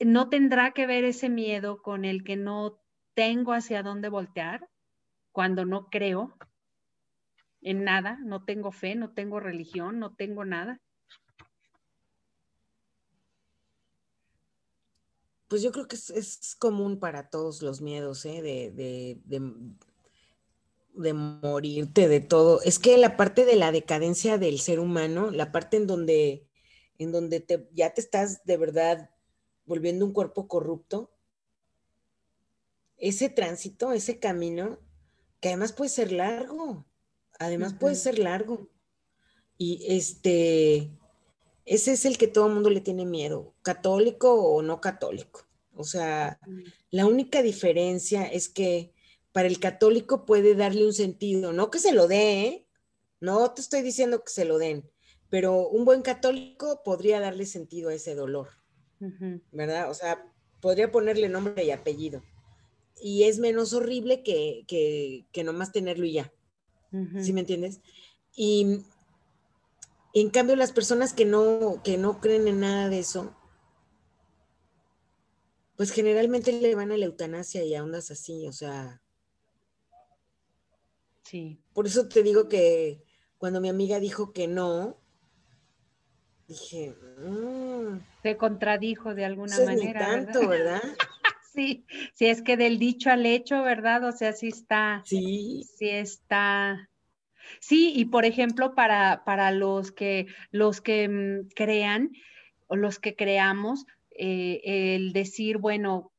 [0.00, 2.80] no tendrá que ver ese miedo con el que no
[3.14, 4.68] tengo hacia dónde voltear
[5.32, 6.36] cuando no creo
[7.62, 10.80] en nada, no tengo fe, no tengo religión, no tengo nada.
[15.48, 18.42] Pues yo creo que es, común para todos los miedos, ¿eh?
[18.42, 19.40] de, de,
[20.94, 22.60] de, morirte, de todo.
[22.62, 26.46] Es que la parte de la decadencia del ser humano, la parte en donde,
[26.98, 29.10] en donde te, ya te estás de verdad
[29.66, 31.10] volviendo un cuerpo corrupto,
[32.96, 34.78] ese tránsito, ese camino,
[35.40, 36.86] que además puede ser largo,
[37.38, 38.68] además puede ser largo.
[39.58, 40.90] Y este,
[41.64, 45.46] ese es el que todo el mundo le tiene miedo, católico o no católico.
[45.74, 46.40] O sea,
[46.90, 48.94] la única diferencia es que
[49.32, 52.66] para el católico puede darle un sentido, no que se lo dé, ¿eh?
[53.20, 54.90] no te estoy diciendo que se lo den,
[55.28, 58.48] pero un buen católico podría darle sentido a ese dolor.
[59.52, 59.90] ¿Verdad?
[59.90, 62.22] O sea, podría ponerle nombre y apellido.
[63.00, 66.32] Y es menos horrible que, que, nomás tenerlo y ya.
[67.20, 67.80] ¿Sí me entiendes?
[68.34, 68.80] Y
[70.14, 73.36] en cambio, las personas que no, que no creen en nada de eso,
[75.76, 79.02] pues generalmente le van a la eutanasia y a ondas así, o sea.
[81.22, 81.60] Sí.
[81.74, 83.02] Por eso te digo que
[83.36, 84.96] cuando mi amiga dijo que no,
[86.48, 90.00] dije, mm, se contradijo de alguna manera.
[90.00, 90.82] tanto, ¿verdad?
[91.54, 94.04] sí, sí, es que del dicho al hecho, ¿verdad?
[94.04, 95.02] O sea, sí está.
[95.04, 95.64] Sí.
[95.76, 96.88] Sí está.
[97.60, 102.10] Sí, y por ejemplo, para, para los que, los que mm, crean
[102.66, 106.12] o los que creamos, eh, el decir, bueno,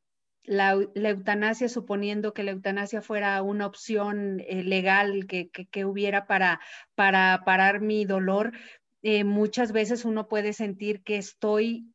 [0.44, 6.62] la, eutanasia, suponiendo que la eutanasia fuera una opción eh, legal que, que, hubiera para,
[6.96, 8.54] para parar mi dolor,
[9.10, 11.88] eh, muchas veces uno puede sentir que estoy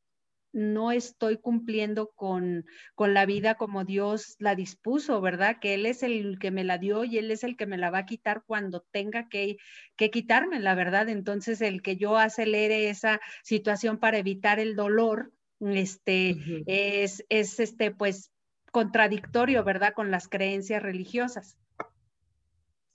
[0.54, 5.58] no estoy cumpliendo con, con, la vida como Dios la dispuso, ¿verdad?
[5.60, 7.90] Que Él es el que me la dio y Él es el que me la
[7.90, 9.58] va a quitar cuando tenga que,
[9.96, 11.10] que quitarme, la verdad.
[11.10, 17.90] Entonces, el que yo acelere esa situación para evitar el dolor, este, es, es, este,
[17.90, 18.30] pues,
[18.70, 19.92] contradictorio, ¿verdad?
[19.94, 21.58] Con las creencias religiosas.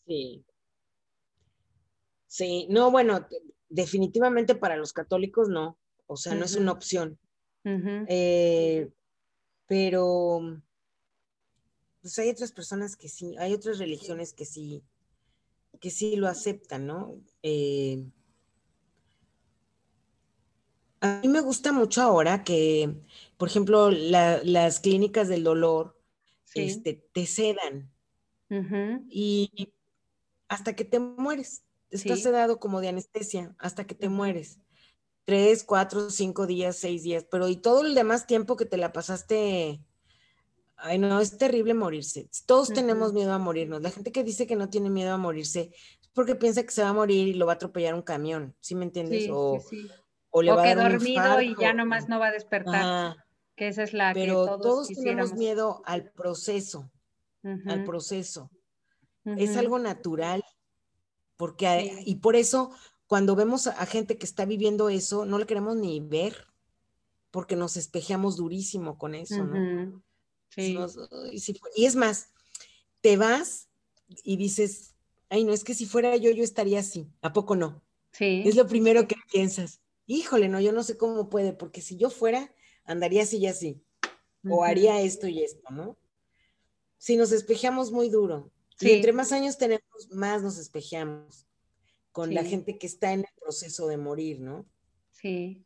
[0.08, 0.44] Sí.
[2.28, 3.28] Sí, no, bueno,
[3.70, 7.20] definitivamente para los católicos no, o sea, no es una opción.
[7.64, 8.90] Eh,
[9.66, 10.40] pero
[12.02, 14.84] pues hay otras personas que sí, hay otras religiones que sí,
[15.82, 17.20] que sí lo aceptan, ¿no?
[17.44, 18.06] Eh,
[21.02, 22.96] a mí me gusta mucho ahora que,
[23.38, 26.00] por ejemplo, las clínicas del dolor
[26.56, 27.92] este, te sedan
[29.10, 29.74] y
[30.48, 31.64] hasta que te mueres.
[31.90, 34.60] Estás sedado como de anestesia hasta que te mueres.
[35.24, 38.94] Tres, cuatro, cinco días, seis días, pero y todo el demás tiempo que te la
[38.94, 39.82] pasaste,
[40.78, 42.30] ay no, es terrible morirse.
[42.46, 43.82] Todos tenemos miedo a morirnos.
[43.82, 45.72] La gente que dice que no tiene miedo a morirse
[46.02, 48.56] es porque piensa que se va a morir y lo va a atropellar un camión,
[48.62, 49.30] ¿sí me entiendes?
[49.32, 49.62] o,
[50.30, 53.18] o, le va a dar dormido y ya nomás no va a despertar.
[53.56, 56.90] Que esa es la pero que todos, todos tenemos miedo al proceso,
[57.44, 58.50] al proceso.
[59.26, 60.42] Es algo natural
[61.38, 62.72] porque, y por eso,
[63.06, 66.48] cuando vemos a gente que está viviendo eso, no le queremos ni ver,
[67.32, 70.04] porque nos espejeamos durísimo con eso, ¿no?
[70.50, 70.78] Sí.
[71.76, 72.32] y es más,
[73.02, 73.70] te vas
[74.24, 74.96] y dices,
[75.30, 77.08] ay, no, es que si fuera yo, yo estaría así.
[77.22, 77.84] ¿A poco no?
[78.12, 78.44] Sí.
[78.46, 79.82] Es lo primero que piensas.
[80.08, 82.54] Híjole, no, yo no sé cómo puede, porque si yo fuera,
[82.86, 83.84] andaría así y así.
[84.50, 85.98] O haría esto y esto, ¿no?
[86.98, 88.50] Si nos espejeamos muy duro.
[88.80, 91.48] Y entre más años tenemos, más nos espejeamos
[92.12, 94.68] con la gente que está en el proceso de morir, ¿no?
[95.12, 95.66] Sí.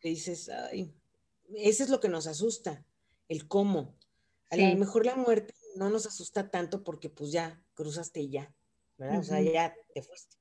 [0.00, 0.94] Que dices, ay,
[1.56, 2.84] eso es lo que nos asusta,
[3.28, 3.96] el cómo.
[4.50, 8.54] A lo mejor la muerte no nos asusta tanto porque pues ya cruzaste y ya,
[8.96, 9.20] ¿verdad?
[9.20, 10.36] O sea, ya te fuiste.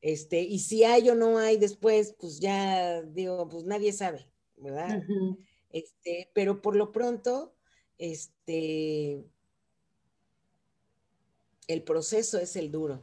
[0.00, 4.30] Este, y si hay o no hay después, pues ya digo, pues nadie sabe.
[4.60, 5.02] ¿verdad?
[5.70, 7.54] Este, pero por lo pronto,
[7.98, 9.24] este,
[11.72, 13.02] el proceso es el duro.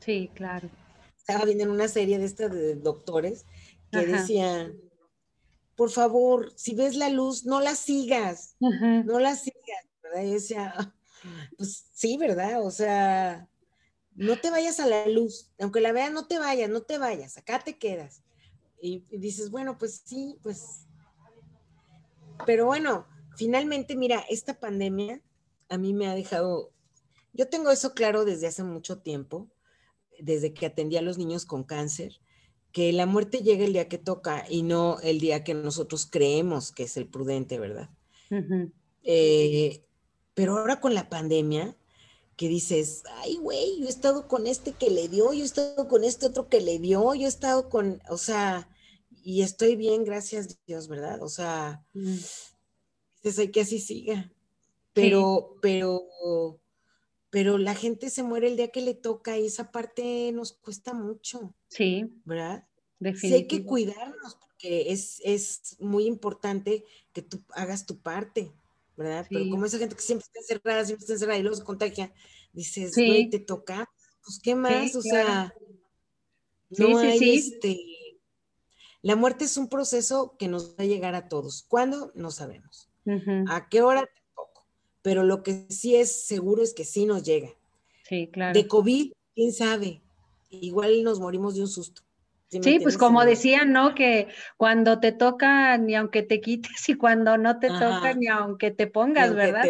[0.00, 0.68] Sí, claro.
[1.16, 3.44] Estaba viendo en una serie de estas de doctores
[3.90, 4.80] que decían,
[5.76, 10.22] por favor, si ves la luz, no la sigas, no la sigas, ¿verdad?
[10.22, 10.94] Y decía,
[11.56, 12.64] pues sí, ¿verdad?
[12.64, 13.48] O sea,
[14.14, 17.38] no te vayas a la luz, aunque la veas, no te vayas, no te vayas,
[17.38, 18.22] acá te quedas.
[18.80, 20.86] Y, dices, bueno, pues sí, pues.
[22.46, 23.06] Pero bueno,
[23.36, 25.20] finalmente, mira, esta pandemia
[25.68, 26.72] a mí me ha dejado,
[27.38, 29.48] yo tengo eso claro desde hace mucho tiempo,
[30.18, 32.20] desde que atendí a los niños con cáncer,
[32.72, 36.72] que la muerte llega el día que toca y no el día que nosotros creemos
[36.72, 37.90] que es el prudente, ¿verdad?
[39.04, 39.84] Eh,
[40.34, 41.76] pero ahora con la pandemia,
[42.36, 45.88] que dices, ay, güey, yo he estado con este que le dio, yo he estado
[45.88, 48.68] con este otro que le dio, yo he estado con, o sea,
[49.22, 51.22] y estoy bien, gracias Dios, ¿verdad?
[51.22, 52.16] O sea, mm.
[53.22, 54.32] dices, hay que así siga.
[54.92, 56.02] Pero, pero,
[57.30, 60.94] pero la gente se muere el día que le toca y esa parte nos cuesta
[60.94, 61.54] mucho.
[61.68, 62.10] Sí.
[62.24, 62.66] ¿Verdad?
[63.16, 68.52] Sí hay que cuidarnos porque es, es muy importante que tú hagas tu parte.
[68.98, 69.26] ¿verdad?
[69.30, 72.12] Pero como esa gente que siempre está encerrada, siempre está encerrada y luego se contagia,
[72.52, 73.88] dices, güey, te toca,
[74.24, 75.54] pues qué más, o sea,
[76.70, 77.80] no hay este...
[79.00, 81.64] La muerte es un proceso que nos va a llegar a todos.
[81.68, 82.10] ¿Cuándo?
[82.16, 82.90] No sabemos.
[83.48, 84.10] ¿A qué hora?
[85.08, 87.48] Pero lo que sí es seguro es que sí nos llega.
[88.02, 88.52] Sí, claro.
[88.52, 90.02] De COVID, quién sabe.
[90.50, 92.02] Igual nos morimos de un susto.
[92.50, 93.94] Sí, pues como decían, ¿no?
[93.94, 94.28] Que
[94.58, 98.86] cuando te toca, ni aunque te quites, y cuando no te toca, ni aunque te
[98.86, 99.64] pongas, ¿verdad?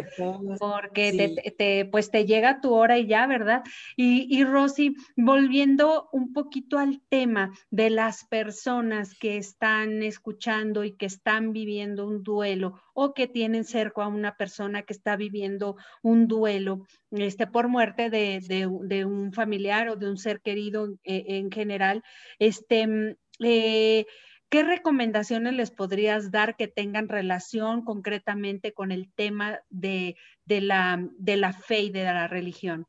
[0.58, 3.62] Porque te, pues te llega tu hora y ya, ¿verdad?
[3.96, 10.92] Y, y Rosy, volviendo un poquito al tema de las personas que están escuchando y
[10.92, 15.76] que están viviendo un duelo o que tienen cerca a una persona que está viviendo
[16.02, 18.66] un duelo este, por muerte de,
[19.06, 22.02] un familiar o de un ser querido eh, en general,
[22.40, 24.04] este, mm, eh,
[24.48, 30.16] ¿qué recomendaciones les podrías dar que tengan relación concretamente con el tema de,
[30.48, 32.88] la, de la fe y de la religión?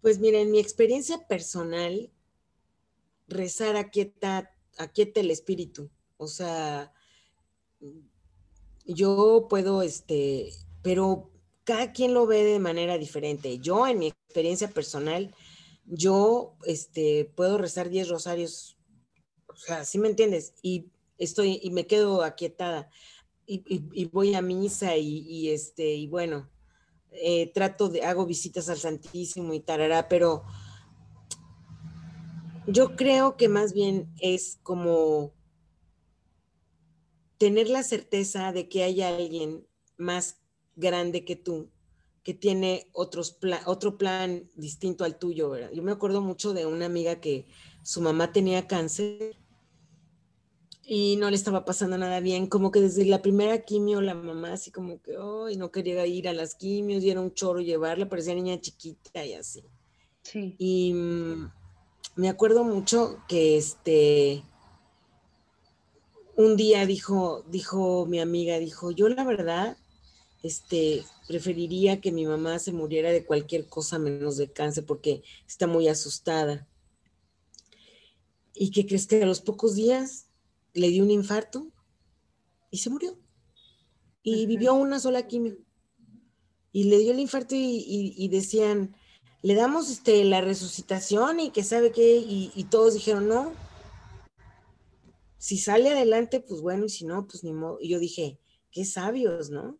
[0.00, 2.08] Pues miren, en mi experiencia personal,
[3.26, 5.90] rezar aquieta, aquieta el espíritu.
[6.24, 6.92] O sea,
[8.86, 10.50] yo puedo, este,
[10.82, 11.30] pero
[11.64, 13.58] cada quien lo ve de manera diferente.
[13.58, 15.34] Yo, en mi experiencia personal,
[15.86, 18.76] yo, este, puedo rezar 10 rosarios,
[19.48, 20.54] o sea, ¿sí me entiendes?
[20.62, 22.90] Y estoy, y me quedo aquietada,
[23.46, 26.48] y, voy a misa, y, este, y bueno,
[27.10, 30.44] eh, trato de, hago visitas al Santísimo y tarará, pero
[32.66, 35.32] yo creo que más bien es como
[37.38, 39.66] tener la certeza de que hay alguien
[39.96, 40.38] más
[40.76, 41.70] grande que tú,
[42.22, 45.70] que tiene otros otro plan distinto al tuyo.
[45.70, 47.46] Yo me acuerdo mucho de una amiga que
[47.82, 49.36] su mamá tenía cáncer
[50.86, 54.52] y no le estaba pasando nada bien, como que desde la primera quimio la mamá
[54.52, 58.08] así como que, hoy no quería ir a las quimios y era un choro llevarla,
[58.08, 59.64] parecía niña chiquita y así.
[60.22, 60.54] Sí.
[60.58, 61.50] Y mm,
[62.16, 64.44] me acuerdo mucho que este,
[66.36, 69.76] un día dijo, dijo mi amiga, dijo, yo la verdad,
[70.42, 75.66] este, preferiría que mi mamá se muriera de cualquier cosa menos de cáncer porque está
[75.66, 76.68] muy asustada.
[78.54, 80.26] ¿Y qué crees que a los pocos días
[80.74, 81.68] le dio un infarto
[82.70, 83.18] y se murió?
[84.22, 85.56] Y vivió una sola quimio.
[86.72, 88.96] Y le dio el infarto y, decían,
[89.42, 93.52] le damos este, la resucitación y que sabe qué, y, y todos dijeron, no,
[95.44, 97.76] si sale adelante, pues bueno, y si no, pues ni modo.
[97.78, 98.38] Y yo dije,
[98.70, 99.78] qué sabios, ¿no?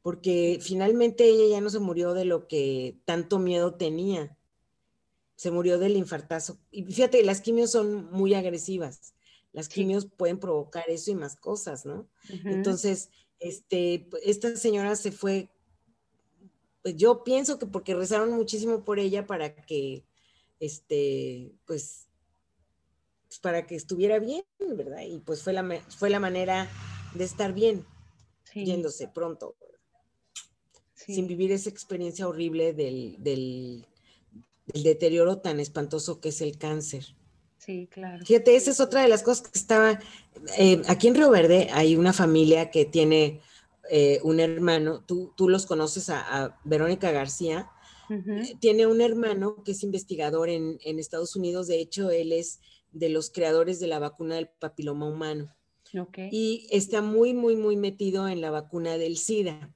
[0.00, 4.34] Porque finalmente ella ya no se murió de lo que tanto miedo tenía.
[5.36, 6.58] Se murió del infartazo.
[6.70, 9.12] Y fíjate, las quimios son muy agresivas.
[9.52, 12.08] Las quimios pueden provocar eso y más cosas, ¿no?
[12.46, 15.50] Entonces, este, esta señora se fue,
[16.80, 20.06] pues yo pienso que porque rezaron muchísimo por ella para que,
[20.60, 22.08] este, pues
[23.34, 25.02] pues, para que estuviera bien, ¿verdad?
[25.02, 26.68] Y pues fue la, fue la manera
[27.14, 27.84] de estar bien,
[28.54, 29.56] yéndose pronto,
[30.94, 33.86] sin vivir esa experiencia horrible del, del,
[34.66, 37.16] deterioro tan espantoso que es el cáncer.
[37.58, 38.24] Sí, claro.
[38.24, 39.98] Fíjate, esa es otra de las cosas que estaba,
[40.56, 43.40] eh, aquí en Río Verde hay una familia que tiene
[43.90, 47.68] eh, un hermano, tú, tú los conoces a, Verónica García,
[48.10, 52.60] eh, tiene un hermano que es investigador en, en, Estados Unidos, de hecho él es
[52.94, 55.54] de los creadores de la vacuna del papiloma humano.
[56.32, 59.72] Y está muy, muy, muy metido en la vacuna del SIDA.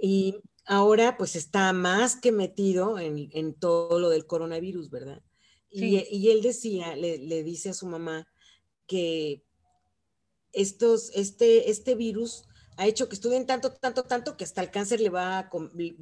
[0.00, 5.22] Y ahora pues está más que metido en, todo lo del coronavirus, ¿verdad?
[5.70, 8.26] Y, él decía, le, dice a su mamá
[8.86, 9.44] que
[10.52, 12.44] estos, este, este virus
[12.76, 15.50] ha hecho que estudien tanto, tanto, tanto que hasta el cáncer le va a,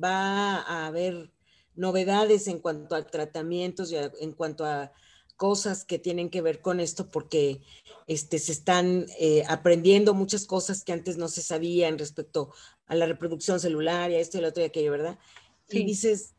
[0.02, 1.30] va a haber
[1.74, 4.92] novedades en cuanto a tratamientos y en cuanto a
[5.40, 7.62] cosas que tienen que ver con esto porque
[8.06, 12.52] este, se están eh, aprendiendo muchas cosas que antes no se sabían respecto
[12.84, 15.18] a la reproducción celular y a esto y lo otro y aquello, ¿verdad?
[15.70, 16.34] Y dices,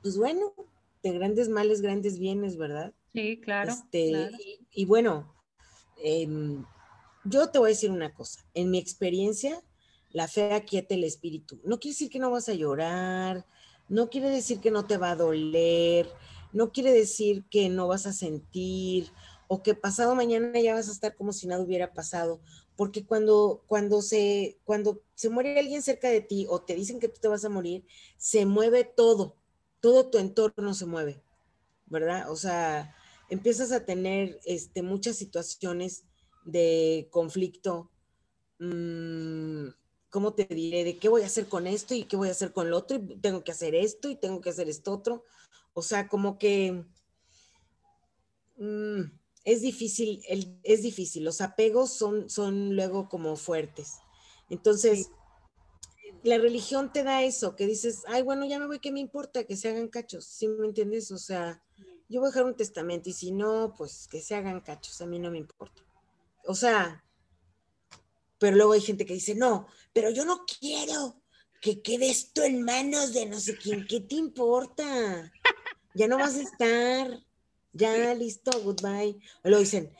[0.00, 0.54] pues bueno,
[1.02, 2.94] de grandes males, grandes bienes, ¿verdad?
[3.12, 3.72] Sí, claro.
[3.72, 4.30] Este,
[4.70, 5.34] Y, bueno,
[6.02, 6.64] em,
[7.24, 9.62] yo te voy a decir una cosa, en mi experiencia,
[10.12, 11.60] la fe aquieta el espíritu.
[11.62, 13.44] No quiere decir que no vas a llorar,
[13.90, 16.10] no quiere decir que no te va a doler,
[16.52, 19.10] no quiere decir que no vas a sentir
[19.48, 22.40] o que pasado mañana ya vas a estar como si nada hubiera pasado,
[22.76, 27.08] porque cuando, cuando, se, cuando se muere alguien cerca de ti o te dicen que
[27.08, 27.84] tú te vas a morir,
[28.18, 29.36] se mueve todo,
[29.80, 31.22] todo tu entorno se mueve,
[31.86, 32.30] ¿verdad?
[32.30, 32.94] O sea,
[33.30, 36.04] empiezas a tener este, muchas situaciones
[36.44, 37.90] de conflicto,
[38.58, 39.68] mm,
[40.10, 40.84] ¿cómo te diré?
[40.84, 42.96] De qué voy a hacer con esto y qué voy a hacer con lo otro,
[42.96, 45.24] y tengo que hacer esto y tengo que hacer esto otro.
[45.78, 46.84] O sea, como que
[48.56, 49.02] mm,
[49.44, 50.20] es difícil,
[50.64, 53.98] es difícil, los apegos son, son luego como fuertes.
[54.50, 55.10] Entonces,
[56.24, 59.44] la religión te da eso, que dices, ay, bueno, ya me voy, ¿qué me importa?
[59.44, 61.12] Que se hagan cachos, ¿sí me entiendes?
[61.12, 61.62] O sea,
[62.08, 65.06] yo voy a dejar un testamento y si no, pues que se hagan cachos, a
[65.06, 65.82] mí no me importa.
[66.44, 67.04] O sea,
[68.38, 71.22] pero luego hay gente que dice, no, pero yo no quiero
[71.60, 75.32] que quede esto en manos de no sé quién, ¿qué te importa?
[75.94, 77.24] Ya no vas a estar,
[77.72, 79.18] ya listo, goodbye.
[79.44, 79.92] O lo dicen,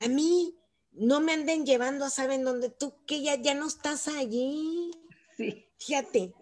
[0.00, 0.56] a mí
[0.92, 4.90] no me anden llevando a saben dónde tú, que ya, ya no estás allí.
[5.36, 5.66] Sí.
[5.78, 6.34] Fíjate,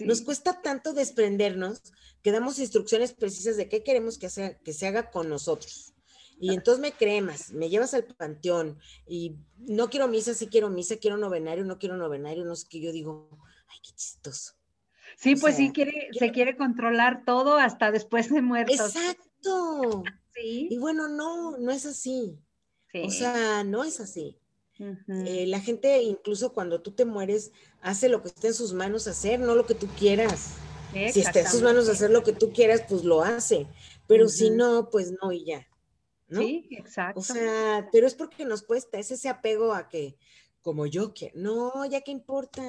[0.00, 1.80] nos cuesta tanto desprendernos
[2.22, 5.94] que damos instrucciones precisas de qué queremos que, sea, que se haga con nosotros.
[6.40, 10.96] Y entonces me cremas, me llevas al panteón y no quiero misa, sí quiero misa,
[10.96, 12.80] quiero novenario, no quiero novenario, no sé qué.
[12.80, 13.28] Yo digo,
[13.66, 14.57] ay, qué chistoso.
[15.18, 18.94] Sí, pues sí, quiere, se quiere controlar todo hasta después de muertos.
[18.94, 20.04] Exacto.
[20.32, 20.68] Sí.
[20.70, 22.38] Y bueno, no, no es así.
[23.04, 24.38] O sea, no es así.
[25.08, 27.50] Eh, la gente, incluso cuando tú te mueres,
[27.80, 30.54] hace lo que esté en sus manos hacer, no lo que tú quieras.
[30.92, 33.66] Si está en sus manos hacer lo que tú quieras, pues lo hace.
[34.06, 35.66] Pero si no, pues no y ya.
[36.30, 37.18] Sí, exacto.
[37.18, 40.16] O sea, pero es porque nos cuesta, es ese apego a que,
[40.62, 42.62] como yo, que no, ya que importa.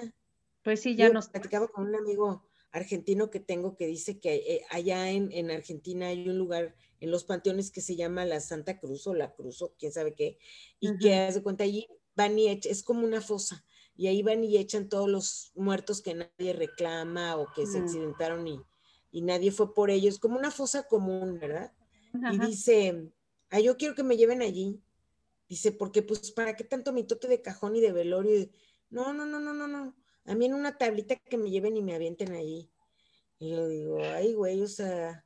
[0.69, 1.29] Pues sí, ya nos...
[1.29, 6.29] Platicaba con un amigo argentino que tengo que dice que eh, allá en, Argentina hay
[6.29, 9.73] un lugar en los panteones que se llama la Santa Cruz o la Cruz o
[9.79, 10.37] quién sabe qué,
[10.79, 13.65] y que hace cuenta allí van y echan, es como una fosa,
[13.95, 18.47] y ahí van y echan todos los muertos que nadie reclama o que se accidentaron
[18.47, 18.61] y,
[19.09, 21.73] y, nadie fue por ellos, como una fosa común, ¿verdad?
[22.31, 23.09] Y dice,
[23.49, 24.79] ah, yo quiero que me lleven allí.
[25.47, 28.47] Dice, porque pues, ¿para qué tanto mitote de cajón y de velorio?
[28.91, 29.95] No, no, no, no, no, no
[30.29, 32.69] a mí en una tablita que me lleven y me avienten ahí.
[33.39, 35.25] Y yo digo, ay, güey, o sea,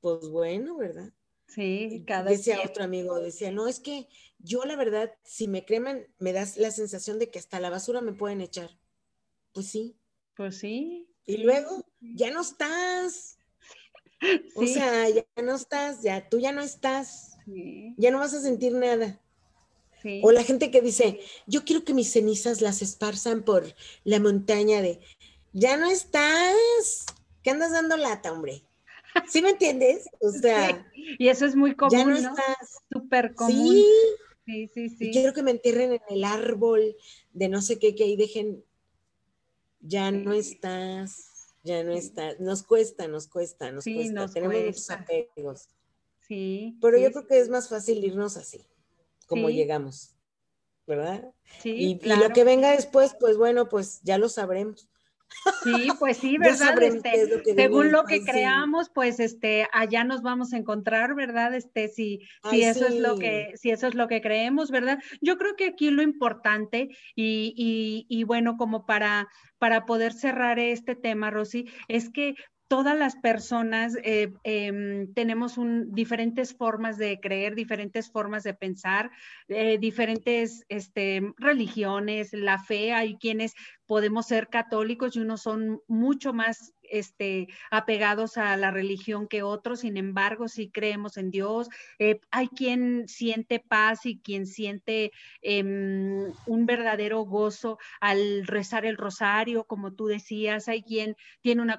[0.00, 1.12] pues bueno, ¿verdad?
[1.46, 4.08] Sí, cada Decía otro amigo, decía, no, es que
[4.38, 8.00] yo la verdad, si me creman, me das la sensación de que hasta la basura
[8.00, 8.70] me pueden echar.
[9.52, 9.98] Pues sí.
[10.34, 11.06] Pues sí.
[11.26, 13.38] Y luego, ya no estás.
[14.56, 17.36] O sea, ya no estás, ya tú ya no estás.
[17.98, 19.20] Ya no vas a sentir nada.
[20.22, 23.74] O la gente que dice, yo quiero que mis cenizas las esparzan por
[24.04, 25.00] la montaña de,
[25.52, 27.06] ya no estás,
[27.42, 28.62] ¿qué andas dando lata, hombre?
[29.28, 30.08] ¿Sí me entiendes?
[30.20, 32.82] O sea, y eso es muy común, ya no, estás.
[32.92, 33.54] Súper común.
[33.54, 33.86] Sí.
[34.46, 35.10] Sí, sí, sí.
[35.10, 36.96] quiero que me entierren en el árbol
[37.32, 38.62] de no sé qué, que ahí dejen,
[39.80, 42.38] ya no estás, ya no estás.
[42.40, 44.28] Nos cuesta, nos cuesta, nos cuesta.
[44.28, 45.68] Tenemos muchos apegos.
[46.28, 46.76] Sí.
[46.82, 48.66] Pero yo creo que es más fácil irnos así
[49.26, 50.16] como llegamos,
[50.86, 51.30] ¿verdad?
[51.60, 54.88] Sí, y, lo que venga después, pues bueno, pues ya lo sabremos.
[55.62, 56.80] Sí, pues sí, ¿verdad?
[56.82, 61.54] Este, según lo que creamos, pues este, allá nos vamos a encontrar, ¿verdad?
[61.54, 62.20] Este, si,
[62.50, 64.98] si eso es lo que, si eso es lo que creemos, ¿verdad?
[65.20, 70.58] Yo creo que aquí lo importante, y, y, y bueno, como para, para poder cerrar
[70.58, 72.34] este tema, Rosy, es que
[72.74, 75.54] todas las personas eh, em, tenemos
[75.92, 79.12] diferentes formas de creer, diferentes formas de pensar,
[79.46, 83.54] eh, diferentes este, religiones, la fe, hay quienes
[83.86, 89.80] podemos ser católicos y unos son mucho más este, apegados a la religión que otros,
[89.80, 91.68] sin embargo, sí creemos en Dios.
[91.98, 95.12] Eh, hay quien siente paz y quien siente
[95.42, 100.68] em, un verdadero gozo al rezar el rosario, como tú decías.
[100.68, 101.78] Hay quien tiene una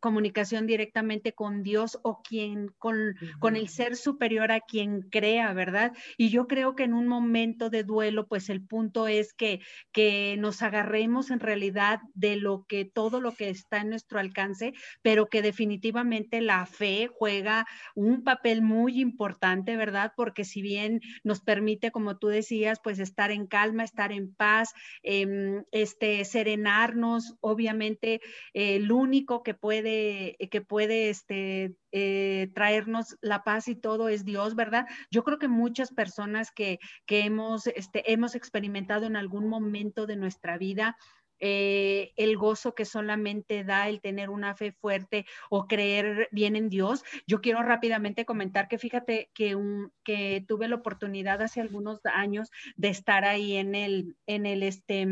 [0.00, 5.92] comunicación directamente con Dios o quien con, con el ser superior a quien crea, ¿verdad?
[6.16, 9.60] Y yo creo que en un momento de duelo, pues el punto es que,
[9.92, 14.74] que nos agarremos en realidad de lo que todo lo que está en nuestro alcance,
[15.02, 20.12] pero que definitivamente la fe juega un papel muy importante, ¿verdad?
[20.16, 24.72] Porque si bien nos permite, como tú decías, pues estar en calma, estar en paz,
[25.02, 28.20] em, este, serenarnos, obviamente
[28.52, 34.54] el único que puede, que puede este, eh, traernos la paz y todo es Dios,
[34.54, 34.86] ¿verdad?
[35.10, 40.16] Yo creo que muchas personas que, que hemos, este, hemos experimentado en algún momento de
[40.16, 40.96] nuestra vida,
[41.38, 46.70] eh, el gozo que solamente da el tener una fe fuerte o creer bien en
[46.70, 47.04] Dios.
[47.26, 52.50] Yo quiero rápidamente comentar que fíjate que, un, que tuve la oportunidad hace algunos años
[52.76, 55.06] de estar ahí en el, en el, este,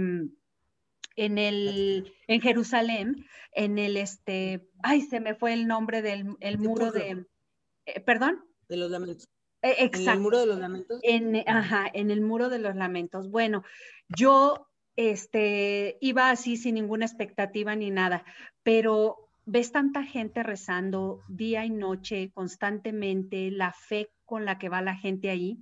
[1.16, 6.58] en el, en Jerusalén, en el, este, ay, se me fue el nombre del el
[6.58, 7.26] muro de,
[7.86, 8.44] eh, perdón.
[8.68, 9.28] De los lamentos.
[9.62, 10.00] exacto.
[10.00, 11.00] ¿En el muro de los lamentos?
[11.02, 13.30] En, ajá, en el muro de los lamentos.
[13.30, 13.64] Bueno,
[14.08, 18.24] yo este, iba así sin ninguna expectativa ni nada,
[18.62, 24.82] pero ves tanta gente rezando día y noche, constantemente, la fe con la que va
[24.82, 25.58] la gente ahí.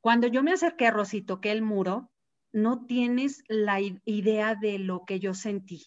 [0.00, 2.10] Cuando yo me acerqué a Rosy, toqué el muro,
[2.54, 5.86] no tienes la idea de lo que yo sentí.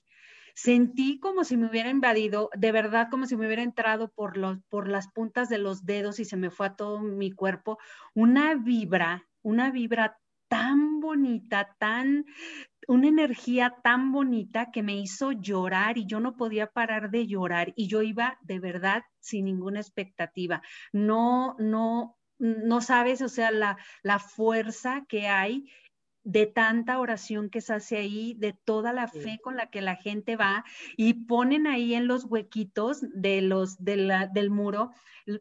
[0.54, 4.58] Sentí como si me hubiera invadido, de verdad como si me hubiera entrado por, los,
[4.70, 7.78] por las puntas de los dedos y se me fue a todo mi cuerpo,
[8.14, 12.26] una vibra, una vibra tan bonita, tan,
[12.88, 17.72] una energía tan bonita que me hizo llorar y yo no podía parar de llorar
[17.78, 20.62] y yo iba de verdad sin ninguna expectativa.
[20.92, 25.70] No, no, no sabes, o sea, la, la fuerza que hay
[26.28, 29.96] de tanta oración que se hace ahí, de toda la fe con la que la
[29.96, 30.66] gente va
[30.98, 34.92] y ponen ahí en los huequitos de los, del muro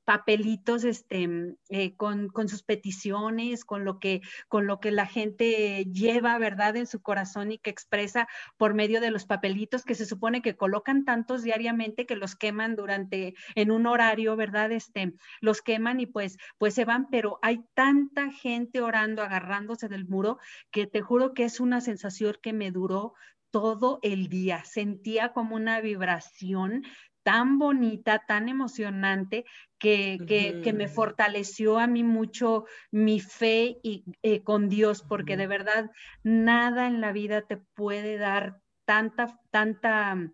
[0.05, 6.39] papelitos este, eh, con, sus peticiones, con lo, que, con lo que la gente lleva,
[6.39, 8.27] ¿verdad?, en su corazón y que expresa
[8.57, 12.75] por medio de los papelitos que se supone que colocan tantos diariamente que los queman
[12.75, 17.65] durante, en un horario, ¿verdad?, este, los queman y pues, pues se van, pero hay
[17.75, 20.39] tanta gente orando, agarrándose del muro,
[20.77, 23.15] que te juro que es una sensación que me duró
[23.51, 24.63] todo el día.
[24.67, 26.85] Sentía como una vibración
[27.23, 29.47] tan bonita, tan emocionante,
[29.79, 35.47] que, que, me fortaleció a mí mucho mi fe y, eh, con Dios, porque de
[35.47, 35.91] verdad
[36.23, 40.31] nada en la vida te puede dar tanta, tanta,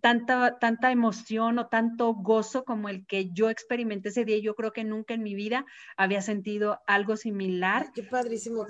[0.00, 4.38] tanta, tanta emoción o tanto gozo como el que yo experimenté ese día.
[4.38, 5.64] Yo creo que nunca en mi vida
[5.96, 7.90] había sentido algo similar.
[7.94, 8.66] qué padrísimo.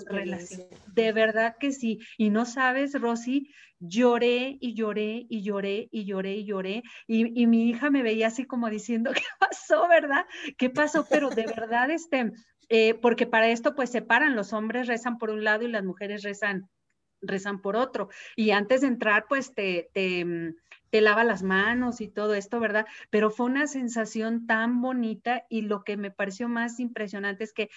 [0.94, 2.00] De verdad que sí.
[2.16, 6.82] Y no sabes, Rosy, lloré y lloré y lloré y lloré y lloré.
[7.06, 10.24] Y, mi hija me veía así como diciendo, ¿qué pasó, verdad?
[10.56, 11.06] ¿Qué pasó?
[11.08, 12.32] Pero de verdad, este,
[12.68, 16.22] eh, porque para esto pues separan, los hombres rezan por un lado y las mujeres
[16.22, 16.68] rezan
[17.26, 18.08] rezan por otro.
[18.36, 20.54] Y antes de entrar, pues te, te,
[20.90, 22.86] te lava las manos y todo esto, ¿verdad?
[23.10, 27.70] Pero fue una sensación tan bonita y lo que me pareció más impresionante es que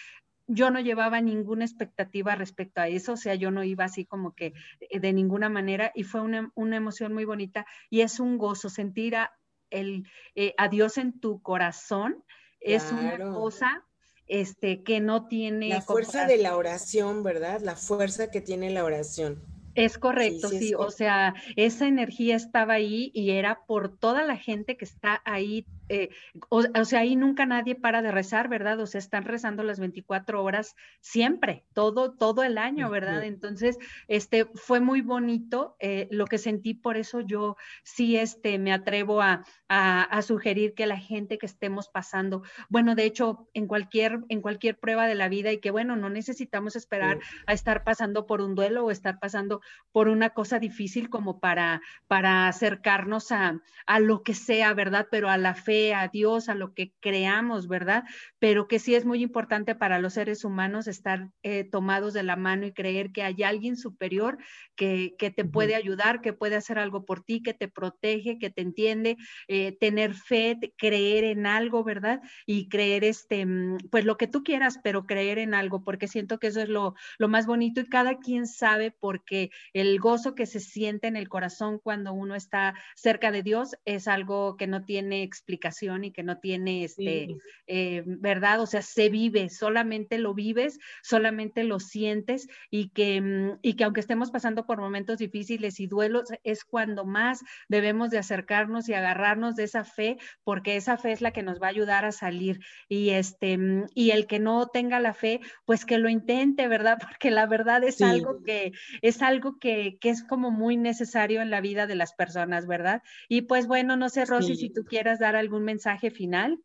[0.48, 4.34] yo no llevaba ninguna expectativa respecto a eso, o sea, yo no iba así como
[4.34, 8.70] que eh, de ninguna manera y fue una, emoción muy bonita y es un gozo
[8.70, 9.32] sentir a,
[9.70, 12.24] el, eh, a Dios en tu corazón,
[12.60, 13.86] es una cosa
[14.30, 15.70] este, que no tiene...
[15.70, 17.60] La fuerza de la oración, ¿verdad?
[17.62, 19.44] La fuerza que tiene la oración.
[19.76, 24.76] Es correcto, sí, o sea, esa energía estaba ahí y era por toda la gente
[24.78, 26.10] que está ahí eh,
[26.50, 28.80] o, sea, ahí nunca nadie para de rezar, ¿verdad?
[28.80, 33.24] O sea, están rezando las 24 horas siempre, todo, todo el año, ¿verdad?
[33.24, 33.78] Entonces,
[34.08, 39.22] este, fue muy bonito eh, lo que sentí, por eso yo sí, este, me atrevo
[39.22, 44.42] a, a, sugerir que la gente que estemos pasando, bueno, de hecho, en cualquier, en
[44.42, 48.42] cualquier prueba de la vida y que, bueno, no necesitamos esperar a estar pasando por
[48.42, 49.62] un duelo o estar pasando
[49.92, 55.08] por una cosa difícil como para, para acercarnos a, a lo que sea, ¿verdad?
[55.10, 58.04] Pero a la fe fe, a Dios, a lo que creamos, ¿verdad?
[58.40, 62.36] Pero que sí es muy importante para los seres humanos estar eh, tomados de la
[62.36, 64.38] mano y creer que hay alguien superior
[64.76, 68.50] que, que te puede ayudar, que puede hacer algo por ti, que te protege, que
[68.50, 69.18] te entiende,
[69.48, 72.22] eh, tener fe, creer en algo, ¿verdad?
[72.46, 76.40] Y creer, este, mm, pues lo que tú quieras, pero creer en algo, porque siento
[76.40, 80.46] que eso es lo, lo más bonito y cada quien sabe porque el gozo que
[80.46, 84.84] se siente en el corazón cuando uno está cerca de Dios es algo que no
[84.84, 85.69] tiene explicación
[86.04, 88.62] y que no tiene, este, eh, ¿verdad?
[88.62, 93.84] O sea, se vive, solamente lo vives, solamente lo sientes y que, mm, y que
[93.84, 98.94] aunque estemos pasando por momentos difíciles y duelos, es cuando más debemos de acercarnos y
[98.94, 102.12] agarrarnos de esa fe, porque esa fe es la que nos va a ayudar a
[102.12, 102.60] salir.
[102.88, 106.98] Y, este, mm, y el que no tenga la fe, pues que lo intente, ¿verdad?
[107.10, 111.50] Porque la verdad es algo que es algo que, que es como muy necesario en
[111.50, 113.02] la vida de las personas, ¿verdad?
[113.28, 116.64] Y pues bueno, no sé, Rosy, si tú quieras dar algún mensaje final.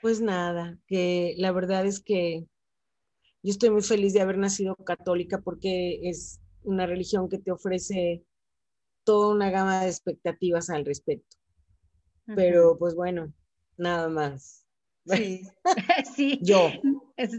[0.00, 2.46] Pues nada, que la verdad es que
[3.42, 8.24] yo estoy muy feliz de haber nacido católica porque es una religión que te ofrece
[9.04, 11.36] toda una gama de expectativas al respecto.
[12.34, 13.32] Pero pues bueno,
[13.76, 14.64] nada más.
[15.06, 15.42] Sí,
[16.16, 16.38] sí.
[16.42, 16.70] Yo.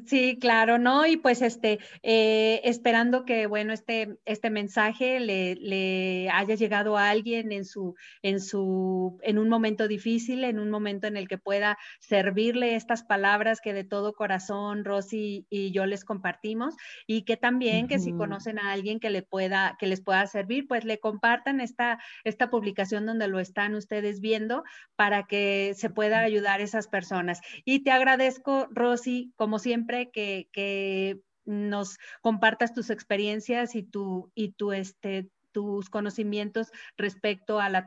[0.06, 1.06] Sí, claro, ¿no?
[1.06, 7.10] Y pues este, eh, esperando que, bueno, este, este mensaje le, le, haya llegado a
[7.10, 11.38] alguien en su, en su, en un momento difícil, en un momento en el que
[11.38, 16.76] pueda servirle estas palabras que de todo corazón Rosy y yo les compartimos
[17.08, 20.68] y que también que si conocen a alguien que le pueda, que les pueda servir,
[20.68, 24.64] pues le compartan esta, esta publicación donde lo están ustedes viendo
[24.96, 27.42] para que se pueda ayudar a esas personas.
[27.66, 34.72] Y te agradezco, Rosy, como siempre, que, nos compartas tus experiencias y tu, y tu,
[34.72, 37.86] este, tus conocimientos respecto a la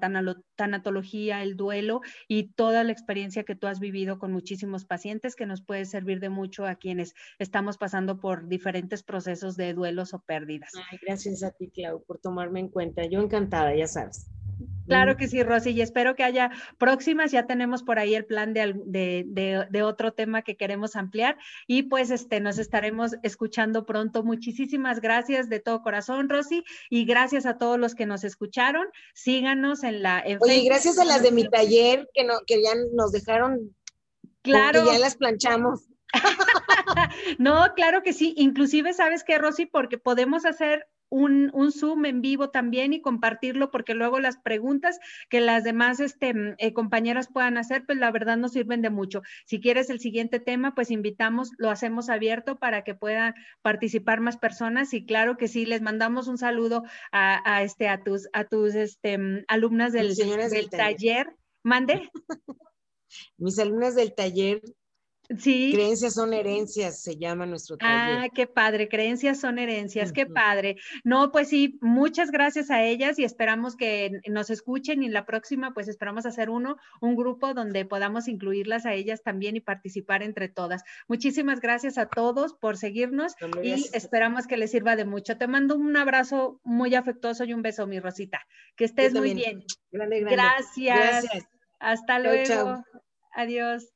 [0.57, 5.45] tanatología, el duelo y toda la experiencia que tú has vivido con muchísimos pacientes que
[5.45, 10.21] nos puede servir de mucho a quienes estamos pasando por diferentes procesos de duelos o
[10.21, 10.73] pérdidas.
[11.03, 13.05] gracias a ti, Clau, por tomarme en cuenta.
[13.07, 14.27] Yo encantada, ya sabes.
[14.87, 17.33] Claro que sí, Rosy, y espero que haya próximas.
[17.33, 22.41] Ya tenemos por ahí el plan de, otro tema que queremos ampliar y pues este,
[22.41, 24.23] nos estaremos escuchando pronto.
[24.23, 28.87] Muchísimas gracias de todo corazón, Rosy, y gracias a todos los que nos escucharon.
[29.15, 30.25] Síganos en la...
[30.41, 33.75] Oye, gracias a las de mi taller que, no, que ya nos dejaron.
[34.43, 34.85] Claro.
[34.85, 35.89] Que ya las planchamos.
[37.39, 38.35] no, claro que sí.
[38.37, 39.67] Inclusive, ¿sabes qué, Rosy?
[39.67, 44.99] Porque podemos hacer un, Zoom en vivo también y compartirlo, porque luego las preguntas
[45.29, 48.91] que las demás este, mm, eh, compañeras puedan hacer, pues la verdad no sirven de
[48.91, 49.23] mucho.
[49.45, 54.37] Si quieres el siguiente tema, pues invitamos, lo hacemos abierto para que puedan participar más
[54.37, 58.75] personas y claro que sí, les mandamos un saludo a, este, a tus, a tus
[58.75, 61.35] este, mm, alumnas del, del taller.
[61.63, 62.11] Mande.
[63.39, 64.61] Mis alumnas del taller
[65.39, 65.73] Sí.
[65.73, 68.19] Creencias son herencias, se llama nuestro taller.
[68.19, 70.77] Ah, qué padre, creencias son herencias, qué padre.
[71.05, 75.73] No, pues sí, muchas gracias a ellas y esperamos que nos escuchen y la próxima
[75.75, 80.49] pues esperamos hacer uno, un grupo donde podamos incluirlas a ellas también y participar entre
[80.49, 80.83] todas.
[81.09, 85.37] Muchísimas gracias a todos por seguirnos y esperamos que les sirva de mucho.
[85.37, 88.41] Te mando un abrazo muy afectuoso y un beso, mi Rosita.
[88.77, 89.65] Que estés muy bien.
[89.91, 91.27] Gracias.
[91.79, 92.83] Hasta luego.
[93.35, 93.96] Adiós.